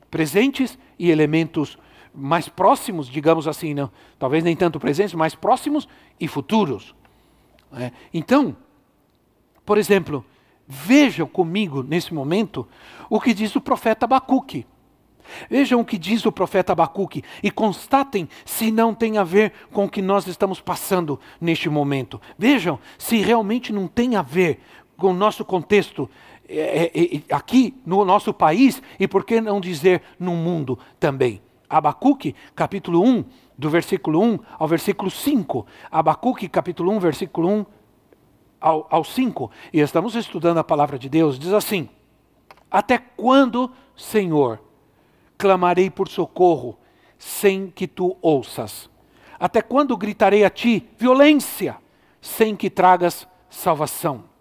[0.09, 1.77] presentes e elementos
[2.13, 3.91] mais próximos, digamos assim, não?
[4.17, 5.87] talvez nem tanto presentes, mais próximos
[6.19, 6.95] e futuros.
[7.73, 7.91] É.
[8.13, 8.55] Então,
[9.65, 10.23] por exemplo,
[10.67, 12.67] vejam comigo nesse momento
[13.09, 14.65] o que diz o profeta Abacuque.
[15.49, 19.85] Vejam o que diz o profeta Abacuque e constatem se não tem a ver com
[19.85, 22.21] o que nós estamos passando neste momento.
[22.37, 24.59] Vejam se realmente não tem a ver
[24.95, 26.09] com o nosso contexto
[26.47, 31.41] é, é, é, aqui no nosso país e por que não dizer no mundo também.
[31.69, 33.25] Abacuque, capítulo 1,
[33.57, 35.65] do versículo 1 ao versículo 5.
[35.91, 37.65] Abacuque, capítulo 1, versículo 1
[38.61, 39.49] ao, ao 5.
[39.73, 41.39] E estamos estudando a palavra de Deus.
[41.39, 41.89] Diz assim:
[42.69, 44.61] Até quando, Senhor,
[45.37, 46.77] clamarei por socorro
[47.17, 48.89] sem que tu ouças?
[49.39, 51.77] Até quando gritarei a ti violência
[52.21, 54.34] sem que tragas salvação?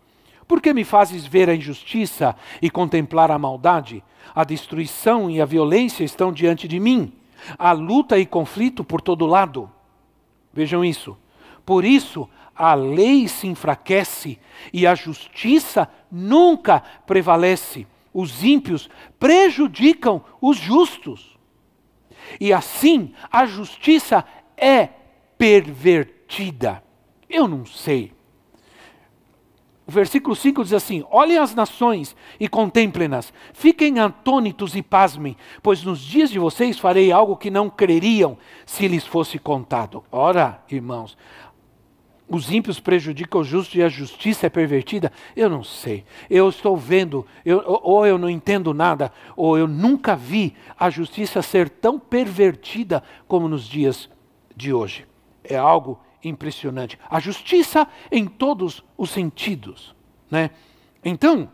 [0.46, 4.02] Por que me fazes ver a injustiça e contemplar a maldade?
[4.34, 7.12] A destruição e a violência estão diante de mim.
[7.58, 9.70] Há luta e conflito por todo lado.
[10.52, 11.16] Vejam isso.
[11.64, 14.38] Por isso, a lei se enfraquece
[14.72, 17.86] e a justiça nunca prevalece.
[18.12, 18.88] Os ímpios
[19.18, 21.36] prejudicam os justos.
[22.40, 24.24] E assim, a justiça
[24.56, 24.88] é
[25.36, 26.82] pervertida.
[27.28, 28.13] Eu não sei
[29.86, 35.82] o versículo 5 diz assim: Olhem as nações e contemplem-nas, fiquem atônitos e pasmem, pois
[35.82, 40.02] nos dias de vocês farei algo que não creriam se lhes fosse contado.
[40.10, 41.16] Ora, irmãos,
[42.26, 45.12] os ímpios prejudicam o justo e a justiça é pervertida?
[45.36, 46.04] Eu não sei.
[46.30, 51.42] Eu estou vendo, eu, ou eu não entendo nada, ou eu nunca vi a justiça
[51.42, 54.08] ser tão pervertida como nos dias
[54.56, 55.06] de hoje.
[55.42, 56.98] É algo impressionante.
[57.08, 59.94] A justiça em todos os sentidos.
[60.30, 60.50] Né?
[61.04, 61.50] Então,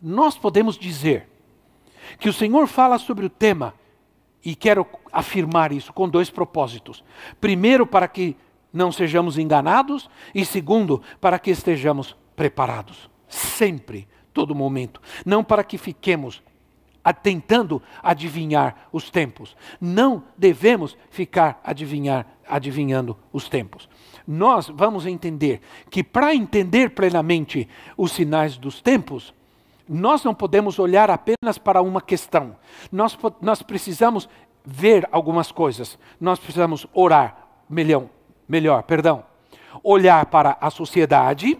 [0.00, 1.28] nós podemos dizer
[2.18, 3.74] que o Senhor fala sobre o tema,
[4.44, 7.02] e quero afirmar isso com dois propósitos.
[7.40, 8.36] Primeiro, para que
[8.72, 13.08] não sejamos enganados, e segundo, para que estejamos preparados.
[13.26, 15.00] Sempre, todo momento.
[15.24, 16.42] Não para que fiquemos
[17.12, 19.56] tentando adivinhar os tempos.
[19.80, 23.88] Não devemos ficar adivinhar, adivinhando os tempos.
[24.26, 29.34] Nós vamos entender que para entender plenamente os sinais dos tempos,
[29.86, 32.56] nós não podemos olhar apenas para uma questão.
[32.90, 34.28] Nós, nós precisamos
[34.64, 35.98] ver algumas coisas.
[36.18, 37.36] Nós precisamos orar,
[37.68, 38.06] melhor,
[38.48, 39.24] melhor, perdão.
[39.82, 41.58] Olhar para a sociedade,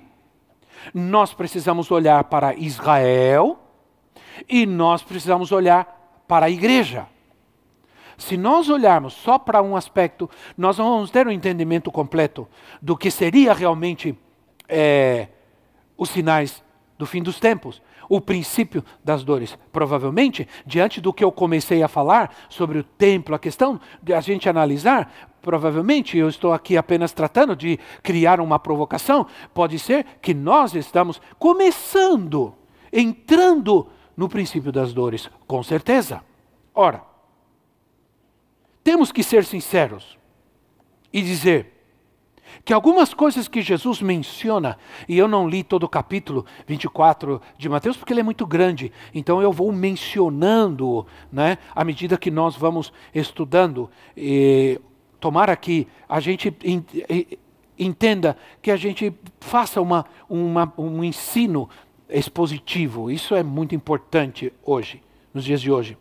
[0.93, 3.59] nós precisamos olhar para Israel,
[4.49, 7.07] e nós precisamos olhar para a igreja.
[8.17, 12.47] Se nós olharmos só para um aspecto, nós não vamos ter um entendimento completo
[12.81, 14.17] do que seria realmente
[14.69, 15.29] é,
[15.97, 16.63] os sinais
[16.97, 19.59] do fim dos tempos, o princípio das dores.
[19.73, 24.21] Provavelmente, diante do que eu comecei a falar sobre o templo, a questão de a
[24.21, 25.13] gente analisar,
[25.43, 31.21] provavelmente eu estou aqui apenas tratando de criar uma provocação, pode ser que nós estamos
[31.39, 32.55] começando,
[32.93, 36.23] entrando no princípio das dores, com certeza.
[36.75, 37.03] Ora,
[38.83, 40.19] temos que ser sinceros
[41.13, 41.73] e dizer
[42.65, 47.69] que algumas coisas que Jesus menciona, e eu não li todo o capítulo 24 de
[47.69, 52.57] Mateus porque ele é muito grande, então eu vou mencionando né, à medida que nós
[52.57, 53.91] vamos estudando.
[54.17, 54.81] E
[55.19, 56.55] tomara que a gente
[57.79, 61.69] entenda, que a gente faça uma, uma, um ensino
[62.17, 63.11] expositivo.
[63.11, 65.03] Isso é muito importante hoje,
[65.33, 65.99] nos dias de hoje.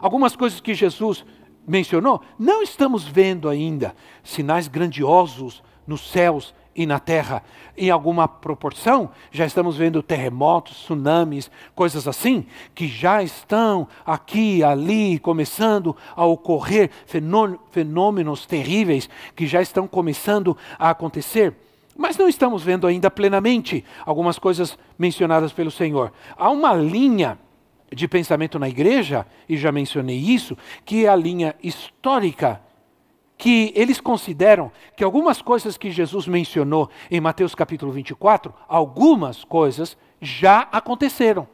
[0.00, 1.24] Algumas coisas que Jesus
[1.66, 7.42] mencionou, não estamos vendo ainda sinais grandiosos nos céus e na terra.
[7.76, 15.18] Em alguma proporção, já estamos vendo terremotos, tsunamis, coisas assim, que já estão aqui, ali,
[15.18, 16.90] começando a ocorrer,
[17.70, 21.54] fenômenos terríveis que já estão começando a acontecer.
[21.98, 26.12] Mas não estamos vendo ainda plenamente algumas coisas mencionadas pelo Senhor.
[26.36, 27.36] Há uma linha
[27.92, 32.62] de pensamento na igreja, e já mencionei isso, que é a linha histórica
[33.36, 39.98] que eles consideram que algumas coisas que Jesus mencionou em Mateus capítulo 24, algumas coisas
[40.20, 41.48] já aconteceram.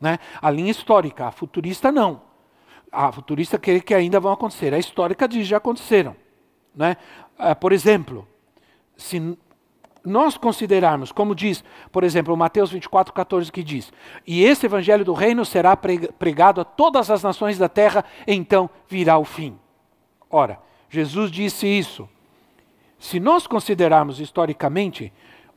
[0.00, 0.18] Né?
[0.40, 2.22] A linha histórica, a futurista não.
[2.90, 4.72] A futurista quer que ainda vão acontecer.
[4.72, 6.16] A histórica diz já aconteceram.
[6.74, 6.96] Né?
[7.38, 8.26] Ah, por exemplo,
[9.00, 9.36] se
[10.04, 13.92] nós considerarmos, como diz, por exemplo, Mateus 24, 14, que diz:
[14.26, 19.18] E esse evangelho do reino será pregado a todas as nações da terra, então virá
[19.18, 19.58] o fim.
[20.30, 22.08] Ora, Jesus disse isso.
[22.98, 25.12] Se nós considerarmos historicamente,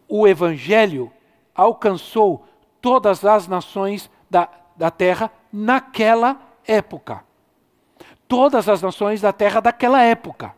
[0.07, 1.11] o Evangelho
[1.53, 2.45] alcançou
[2.81, 7.23] todas as nações da, da terra naquela época.
[8.27, 10.55] Todas as nações da terra daquela época.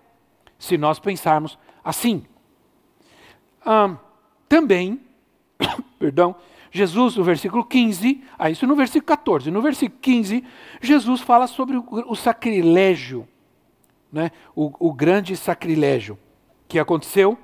[0.59, 2.25] Se nós pensarmos assim.
[3.65, 3.97] Ah,
[4.47, 5.01] também,
[5.97, 6.35] perdão,
[6.71, 10.43] Jesus, no versículo 15, ah, isso no versículo 14, no versículo 15,
[10.81, 13.27] Jesus fala sobre o, o sacrilégio
[14.15, 16.17] né, o, o grande sacrilégio
[16.69, 17.37] que aconteceu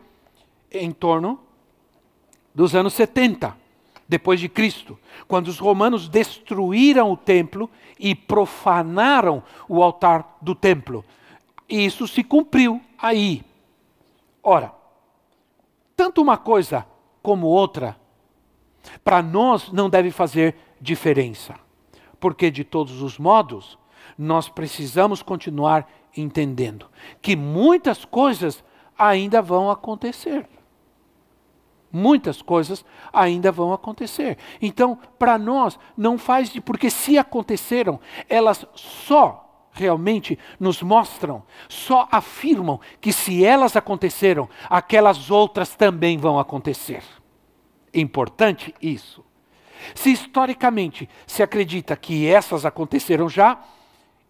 [0.71, 1.37] em torno
[2.55, 3.57] dos anos 70
[4.07, 4.97] depois de Cristo,
[5.27, 7.69] quando os romanos destruíram o templo
[7.99, 11.03] e profanaram o altar do templo.
[11.67, 13.43] E isso se cumpriu aí.
[14.41, 14.73] Ora,
[15.95, 16.85] tanto uma coisa
[17.21, 17.97] como outra,
[19.03, 21.55] para nós não deve fazer diferença,
[22.19, 23.77] porque de todos os modos,
[24.17, 26.89] nós precisamos continuar entendendo
[27.21, 28.63] que muitas coisas
[28.97, 30.47] ainda vão acontecer.
[31.91, 34.37] Muitas coisas ainda vão acontecer.
[34.61, 36.61] Então, para nós, não faz de.
[36.61, 45.31] Porque se aconteceram, elas só realmente nos mostram, só afirmam que se elas aconteceram, aquelas
[45.31, 47.03] outras também vão acontecer.
[47.93, 49.23] Importante isso.
[49.95, 53.59] Se historicamente se acredita que essas aconteceram já,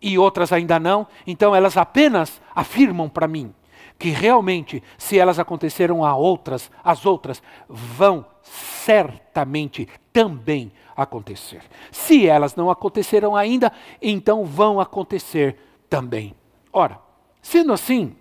[0.02, 3.54] e outras ainda não, então elas apenas afirmam para mim
[4.02, 10.72] que realmente, se elas aconteceram a outras, as outras vão certamente também
[11.02, 11.62] acontecer.
[11.92, 13.72] Se elas não aconteceram ainda,
[14.02, 15.58] então vão acontecer
[15.90, 16.36] também.
[16.72, 17.00] Ora,
[17.42, 18.16] sendo assim,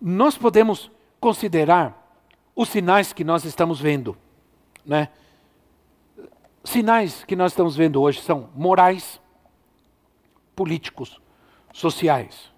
[0.00, 0.90] nós podemos
[1.20, 1.96] considerar
[2.54, 4.16] os sinais que nós estamos vendo,
[4.84, 5.08] né?
[6.64, 9.20] Sinais que nós estamos vendo hoje são morais,
[10.54, 11.20] políticos,
[11.72, 12.52] sociais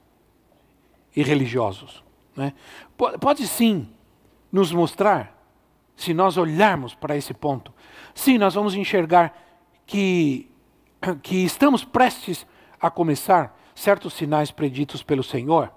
[1.15, 2.03] e religiosos.
[2.35, 2.55] Né?
[2.97, 3.89] Pode sim
[4.51, 5.40] nos mostrar,
[6.01, 7.75] se nós olharmos para esse ponto,
[8.15, 9.39] sim, nós vamos enxergar
[9.85, 10.51] que,
[11.23, 12.47] que estamos prestes
[12.81, 15.71] a começar certos sinais preditos pelo Senhor,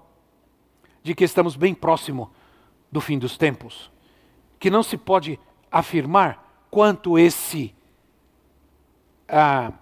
[1.02, 2.30] de que estamos bem próximo
[2.90, 3.92] do fim dos tempos,
[4.58, 5.38] que não se pode
[5.70, 7.74] afirmar quanto esse
[9.28, 9.74] ah,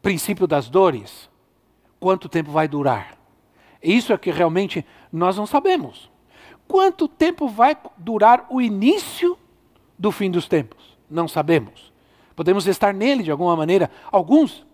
[0.00, 1.28] princípio das dores
[2.00, 3.18] quanto tempo vai durar.
[3.82, 4.82] Isso é que realmente
[5.12, 6.10] nós não sabemos.
[6.66, 9.36] Quanto tempo vai durar o início
[10.02, 10.98] do fim dos tempos?
[11.08, 11.92] Não sabemos.
[12.34, 13.88] Podemos estar nele de alguma maneira.
[14.10, 14.66] Alguns,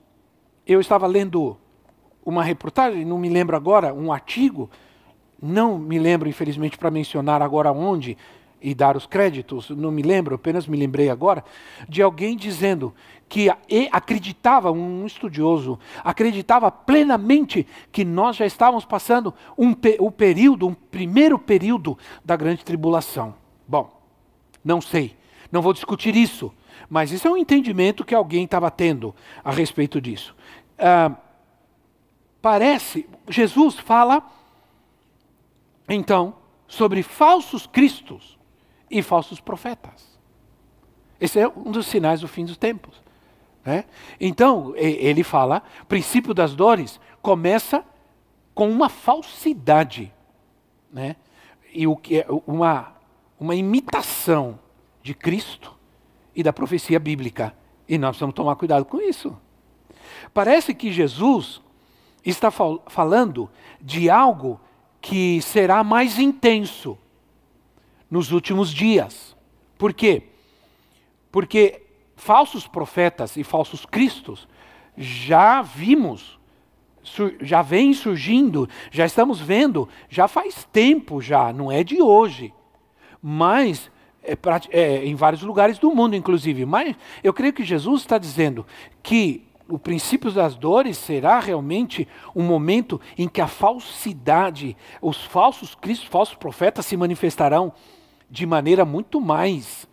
[0.66, 1.54] eu estava lendo
[2.24, 4.70] uma reportagem, não me lembro agora, um artigo,
[5.40, 8.16] não me lembro, infelizmente, para mencionar agora onde,
[8.60, 11.44] e dar os créditos, não me lembro, apenas me lembrei agora,
[11.86, 12.94] de alguém dizendo
[13.28, 13.48] que
[13.92, 21.38] acreditava, um estudioso, acreditava plenamente que nós já estávamos passando um, o período, um primeiro
[21.38, 23.34] período da grande tribulação.
[23.66, 23.90] Bom,
[24.64, 25.17] não sei,
[25.50, 26.52] não vou discutir isso,
[26.88, 30.34] mas isso é um entendimento que alguém estava tendo a respeito disso.
[30.78, 31.14] Ah,
[32.40, 34.22] parece, Jesus fala,
[35.88, 36.34] então,
[36.66, 38.38] sobre falsos cristos
[38.90, 40.18] e falsos profetas.
[41.20, 43.02] Esse é um dos sinais do fim dos tempos.
[43.64, 43.84] Né?
[44.20, 47.84] Então, ele fala: o princípio das dores começa
[48.54, 50.12] com uma falsidade.
[50.92, 51.16] Né?
[51.72, 52.94] E o que é uma,
[53.38, 54.58] uma imitação
[55.08, 55.74] de Cristo
[56.36, 57.56] e da profecia bíblica.
[57.88, 59.34] E nós precisamos tomar cuidado com isso.
[60.34, 61.62] Parece que Jesus
[62.22, 63.48] está fal falando
[63.80, 64.60] de algo
[65.00, 66.98] que será mais intenso
[68.10, 69.34] nos últimos dias.
[69.78, 70.24] Por quê?
[71.32, 74.46] Porque falsos profetas e falsos cristos
[74.94, 76.38] já vimos,
[77.40, 82.52] já vem surgindo, já estamos vendo, já faz tempo já, não é de hoje.
[83.22, 83.90] mas
[84.22, 84.36] é,
[84.70, 86.64] é, em vários lugares do mundo, inclusive.
[86.64, 88.66] Mas eu creio que Jesus está dizendo
[89.02, 95.74] que o princípio das dores será realmente um momento em que a falsidade, os falsos
[95.74, 97.72] cristos, falsos profetas se manifestarão
[98.30, 99.86] de maneira muito mais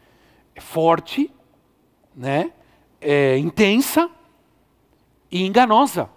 [0.57, 1.31] forte,
[2.15, 2.51] né,
[3.01, 4.09] é, intensa
[5.29, 6.09] e enganosa.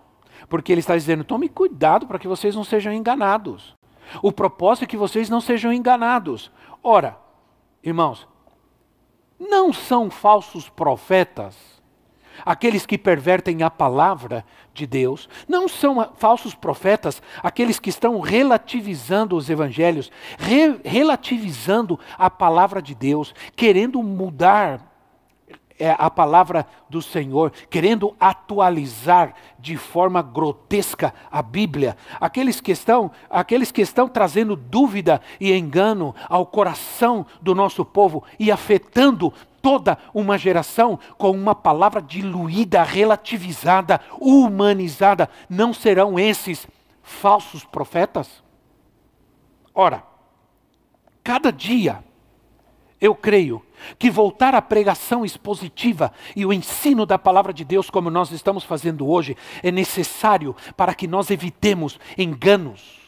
[0.48, 3.76] Porque ele está dizendo: tome cuidado para que vocês não sejam enganados.
[4.22, 6.50] O propósito é que vocês não sejam enganados.
[6.82, 7.18] Ora,
[7.82, 8.26] irmãos,
[9.38, 11.78] não são falsos profetas
[12.44, 19.36] aqueles que pervertem a palavra de Deus, não são falsos profetas aqueles que estão relativizando
[19.36, 24.80] os evangelhos, re relativizando a palavra de Deus, querendo mudar
[25.78, 31.96] é, a palavra do Senhor, querendo atualizar de forma grotesca a Bíblia.
[32.20, 38.24] Aqueles que estão, aqueles que estão trazendo dúvida e engano ao coração do nosso povo
[38.38, 46.66] e afetando toda uma geração com uma palavra diluída, relativizada, humanizada, não serão esses
[47.02, 48.42] falsos profetas?
[49.74, 50.02] Ora,
[51.22, 52.02] cada dia
[53.00, 53.62] eu creio
[53.98, 58.64] que voltar à pregação expositiva e o ensino da palavra de Deus, como nós estamos
[58.64, 63.07] fazendo hoje, é necessário para que nós evitemos enganos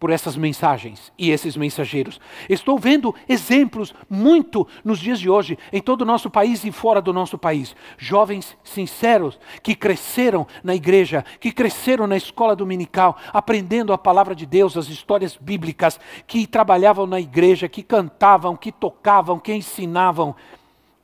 [0.00, 2.18] por essas mensagens e esses mensageiros.
[2.48, 7.02] Estou vendo exemplos muito nos dias de hoje, em todo o nosso país e fora
[7.02, 7.76] do nosso país.
[7.98, 14.46] Jovens sinceros que cresceram na igreja, que cresceram na escola dominical, aprendendo a palavra de
[14.46, 20.34] Deus, as histórias bíblicas, que trabalhavam na igreja, que cantavam, que tocavam, que ensinavam.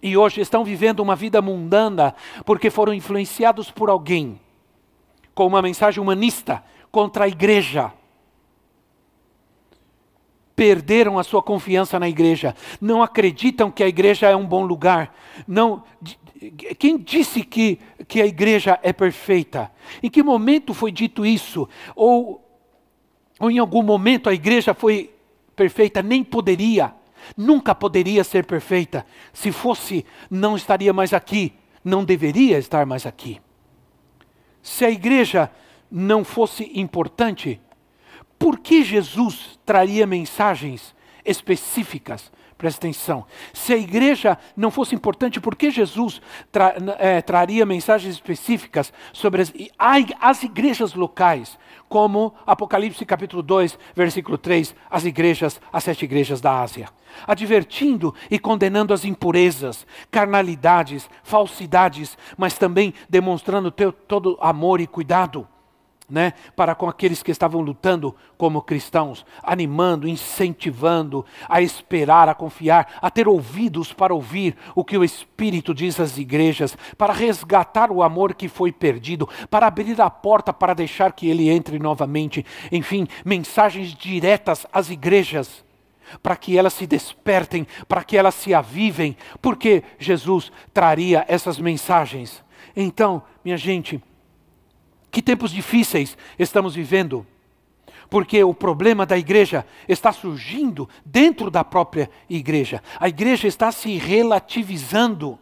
[0.03, 2.15] E hoje estão vivendo uma vida mundana
[2.47, 4.41] porque foram influenciados por alguém
[5.35, 7.93] com uma mensagem humanista contra a igreja
[10.57, 15.15] perderam a sua confiança na igreja, não acreditam que a igreja é um bom lugar.
[15.47, 15.85] Não,
[16.79, 17.79] quem disse que,
[18.09, 19.71] que a igreja é perfeita?
[20.03, 21.69] Em que momento foi dito isso?
[21.95, 22.43] Ou,
[23.39, 25.15] ou em algum momento a igreja foi
[25.55, 26.03] perfeita?
[26.03, 26.95] Nem poderia,
[27.37, 29.05] nunca poderia ser perfeita.
[29.35, 31.53] Se fosse, não estaria mais aqui,
[31.85, 33.41] não deveria estar mais aqui.
[34.63, 35.51] Se a igreja
[35.91, 37.61] não fosse importante,
[38.39, 42.31] por que Jesus traria mensagens específicas?
[42.59, 43.27] Presta atenção.
[43.53, 49.43] Se a igreja não fosse importante, por que Jesus tra, é, traria mensagens específicas sobre
[49.43, 49.53] as,
[50.19, 51.59] as igrejas locais?
[51.87, 56.89] Como Apocalipse capítulo 2, versículo 3, as igrejas, as sete igrejas da Ásia.
[57.27, 65.47] Advertindo e condenando as impurezas, carnalidades, falsidades, mas também demonstrando teu, todo amor e cuidado
[66.09, 72.99] né, para com aqueles que estavam lutando como cristãos, animando, incentivando a esperar, a confiar,
[73.03, 78.03] a ter ouvidos para ouvir o que o Espírito diz às igrejas, para resgatar o
[78.03, 82.45] amor que foi perdido, para abrir a porta para deixar que ele entre novamente.
[82.71, 85.65] Enfim, mensagens diretas às igrejas.
[86.23, 92.45] Para que elas se despertem, para que elas se avivem, porque Jesus traria essas mensagens.
[92.77, 94.01] Então, minha gente,
[95.17, 97.27] que tempos difíceis estamos vivendo,
[98.11, 102.83] porque o problema da igreja está surgindo dentro da própria igreja.
[103.01, 105.39] A igreja está se relativizando.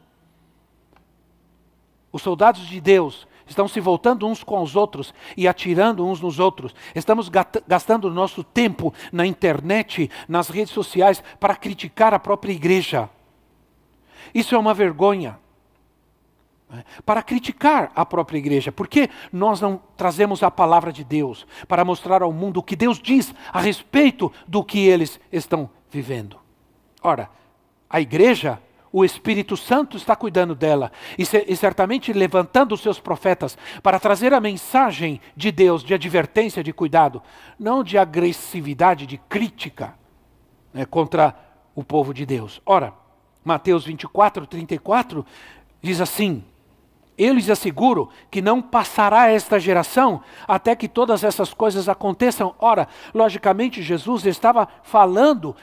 [2.12, 6.38] Os soldados de Deus estão se voltando uns com os outros e atirando uns nos
[6.38, 6.72] outros.
[6.94, 7.28] Estamos
[7.66, 13.10] gastando nosso tempo na internet, nas redes sociais, para criticar a própria igreja.
[14.32, 15.36] Isso é uma vergonha.
[16.68, 18.72] Né, para criticar a própria igreja.
[18.72, 22.74] Por que nós não trazemos a palavra de Deus para mostrar ao mundo o que
[22.74, 26.38] Deus diz a respeito do que eles estão vivendo?
[27.02, 27.28] Ora,
[27.88, 28.58] a igreja,
[28.90, 34.32] o Espírito Santo está cuidando dela e, e certamente levantando os seus profetas para trazer
[34.32, 37.22] a mensagem de Deus de advertência, de cuidado,
[37.58, 39.94] não de agressividade, de crítica
[40.72, 41.36] né, contra
[41.74, 42.62] o povo de Deus.
[42.64, 42.94] Ora,
[43.44, 45.26] Mateus 24, 34
[45.82, 46.42] diz assim:
[47.16, 52.54] eu lhes asseguro que não passará esta geração até que todas essas coisas aconteçam.
[52.58, 55.54] Ora, logicamente, Jesus estava falando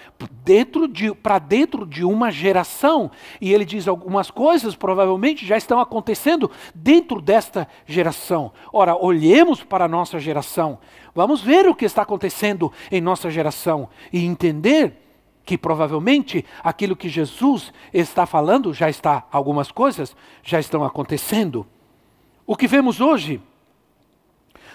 [0.44, 3.12] dentro de, para dentro de uma geração.
[3.40, 8.54] E ele diz algumas coisas provavelmente já estão acontecendo dentro desta geração.
[8.72, 10.80] Ora, olhemos para a nossa geração.
[11.14, 15.11] Vamos ver o que está acontecendo em nossa geração e entender
[15.46, 21.66] que provavelmente aquilo que Jesus está falando já está, algumas coisas já estão acontecendo.
[22.46, 23.42] O que vemos hoje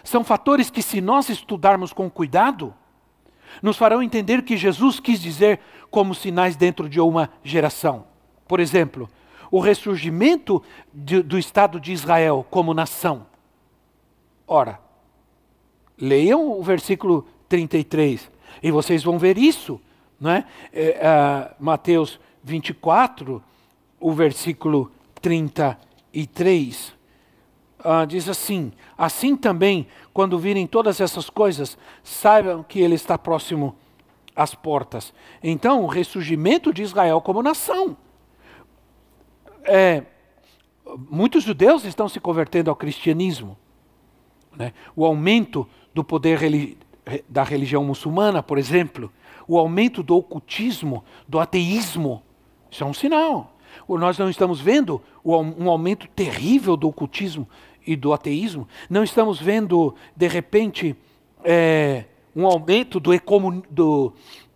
[0.02, 2.74] são fatores que, se nós estudarmos com cuidado,
[3.62, 5.60] nos farão entender que Jesus quis dizer
[5.90, 8.04] como sinais dentro de uma geração.
[8.46, 9.08] Por exemplo,
[9.50, 10.62] o ressurgimento
[10.92, 13.26] de, do Estado de Israel como nação.
[14.46, 14.80] Ora,
[15.98, 18.30] leiam o versículo 33
[18.62, 19.80] e vocês vão ver isso.
[20.18, 20.44] Não é?
[20.72, 23.42] é uh, Mateus 24,
[24.00, 24.90] o versículo
[25.20, 26.94] 33.
[27.80, 33.76] Uh, diz assim: Assim também, quando virem todas essas coisas, saibam que ele está próximo
[34.34, 35.12] às portas.
[35.42, 37.96] Então, o ressurgimento de Israel como nação.
[39.64, 40.04] É,
[41.10, 43.56] muitos judeus estão se convertendo ao cristianismo.
[44.56, 44.72] Né?
[44.94, 46.38] O aumento do poder
[47.28, 49.12] da religião muçulmana, por exemplo,
[49.46, 52.22] o aumento do ocultismo, do ateísmo,
[52.70, 53.56] isso é um sinal.
[53.88, 57.48] Nós não estamos vendo um aumento terrível do ocultismo
[57.86, 60.96] e do ateísmo, não estamos vendo, de repente,
[61.44, 64.12] é, um aumento do, ecomun, do,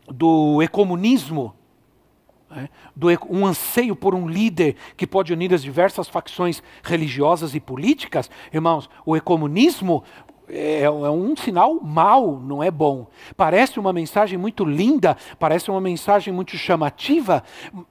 [0.08, 1.54] do ecomunismo,
[2.50, 2.68] né?
[2.96, 8.28] do, um anseio por um líder que pode unir as diversas facções religiosas e políticas.
[8.52, 10.02] Irmãos, o ecomunismo
[10.52, 13.06] é, é, um sinal mau, não é bom.
[13.36, 17.42] Parece uma mensagem muito linda, parece uma mensagem muito chamativa,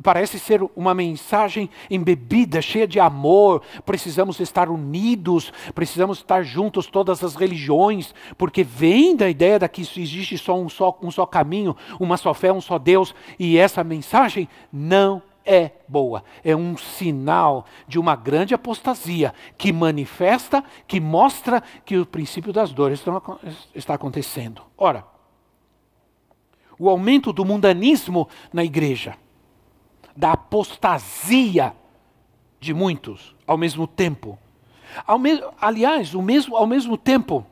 [0.04, 3.62] parece ser uma mensagem embebida, cheia de amor.
[3.86, 9.82] Precisamos estar unidos, precisamos estar juntos, todas as religiões, porque vem da ideia de que
[9.82, 13.84] existe só um só, um só caminho, uma só fé, um só Deus, e essa
[13.84, 16.24] mensagem não é boa.
[16.44, 22.72] É um sinal de uma grande apostasia que manifesta, que mostra que o princípio das
[22.72, 23.04] dores
[23.74, 24.62] está acontecendo.
[24.78, 25.06] Ora,
[26.78, 29.18] o aumento do mundanismo na igreja,
[30.16, 31.74] da apostasia
[32.60, 34.38] de muitos ao mesmo tempo.
[35.06, 37.46] Ao me aliás, o mesmo, ao mesmo tempo,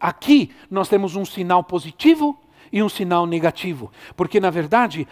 [0.00, 2.38] aqui nós temos um sinal positivo
[2.72, 3.90] e um sinal negativo.
[4.16, 5.06] Porque, na verdade,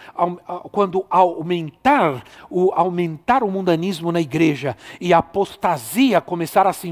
[0.71, 6.89] quando aumentar o, aumentar o mundanismo na igreja e a apostasia começar a se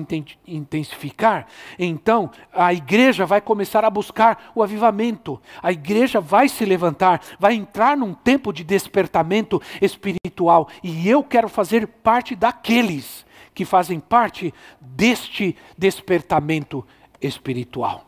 [0.47, 1.47] intensificar,
[1.79, 5.41] então a igreja vai começar a buscar o avivamento.
[5.63, 10.69] A igreja vai se levantar, vai entrar num tempo de despertamento espiritual.
[10.83, 16.85] E eu quero fazer parte daqueles que fazem parte deste despertamento
[17.21, 18.05] espiritual.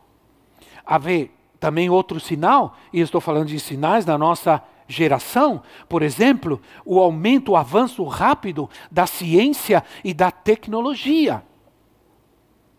[0.85, 6.61] A ver, também outro sinal, e estou falando de sinais da nossa geração, por exemplo,
[6.85, 11.43] o aumento, o avanço rápido da ciência e da tecnologia.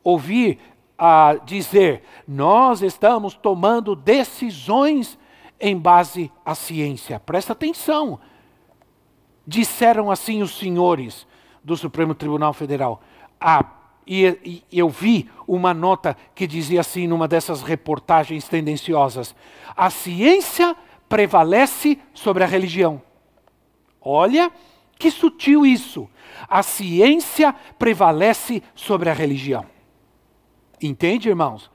[0.03, 0.59] Ouvir
[0.97, 5.18] a dizer, nós estamos tomando decisões
[5.61, 7.20] em base à ciência.
[7.20, 8.18] Presta atenção.
[9.47, 11.26] Disseram assim os senhores
[11.62, 13.01] do Supremo Tribunal Federal.
[13.41, 13.62] A
[14.09, 19.34] e, e, eu vi uma nota que dizia assim numa dessas reportagens tendenciosas:
[19.76, 20.74] a ciência
[21.09, 23.02] prevalece sobre a religião.
[24.00, 24.50] Olha
[24.98, 26.09] que sutil isso.
[26.48, 29.66] A ciência prevalece sobre a religião.
[30.80, 31.70] Entende, irmãos?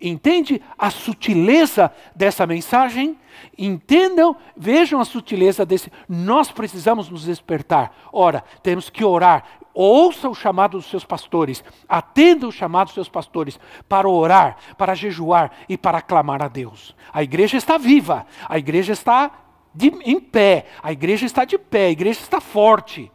[0.00, 3.18] Entende a sutileza dessa mensagem?
[3.56, 5.90] Entendam, vejam a sutileza desse.
[6.06, 7.94] Nós precisamos nos despertar.
[8.12, 9.44] Ora, temos que orar.
[9.72, 14.94] Ouça o chamado dos seus pastores, atenda o chamado dos seus pastores para orar, para
[14.94, 16.96] jejuar e para clamar a Deus.
[17.12, 19.30] A igreja está viva, a igreja está
[19.74, 23.12] de, em pé, a igreja está de pé, a igreja está forte.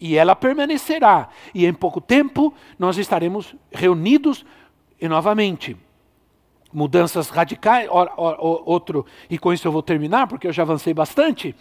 [0.00, 1.28] E ela permanecerá.
[1.54, 4.46] E em pouco tempo nós estaremos reunidos
[4.98, 5.76] novamente
[6.72, 11.54] mudanças radicais, outro, e com isso eu vou terminar, porque eu já avancei bastante.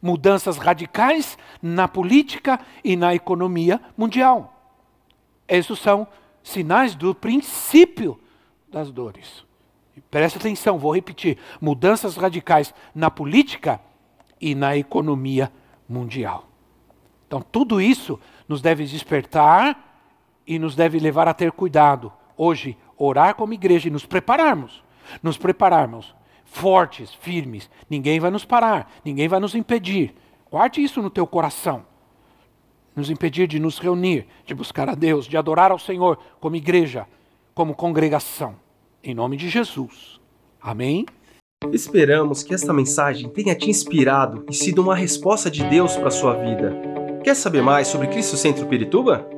[0.00, 4.54] Mudanças radicais na política e na economia mundial.
[5.46, 6.06] Esses são
[6.42, 8.18] sinais do princípio
[8.70, 9.44] das dores.
[10.10, 13.80] Preste atenção, vou repetir: mudanças radicais na política
[14.40, 15.52] e na economia
[15.88, 16.46] mundial.
[17.26, 20.02] Então, tudo isso nos deve despertar
[20.46, 22.12] e nos deve levar a ter cuidado.
[22.36, 24.82] Hoje, orar como igreja e nos prepararmos.
[25.22, 27.70] Nos prepararmos fortes, firmes.
[27.88, 30.14] Ninguém vai nos parar, ninguém vai nos impedir.
[30.50, 31.84] Guarde isso no teu coração.
[32.96, 37.06] Nos impedir de nos reunir, de buscar a Deus, de adorar ao Senhor como igreja,
[37.54, 38.56] como congregação.
[39.04, 40.18] Em nome de Jesus.
[40.60, 41.06] Amém.
[41.72, 46.12] Esperamos que esta mensagem tenha te inspirado e sido uma resposta de Deus para a
[46.12, 46.74] sua vida.
[47.22, 49.37] Quer saber mais sobre Cristo Centro Pirituba?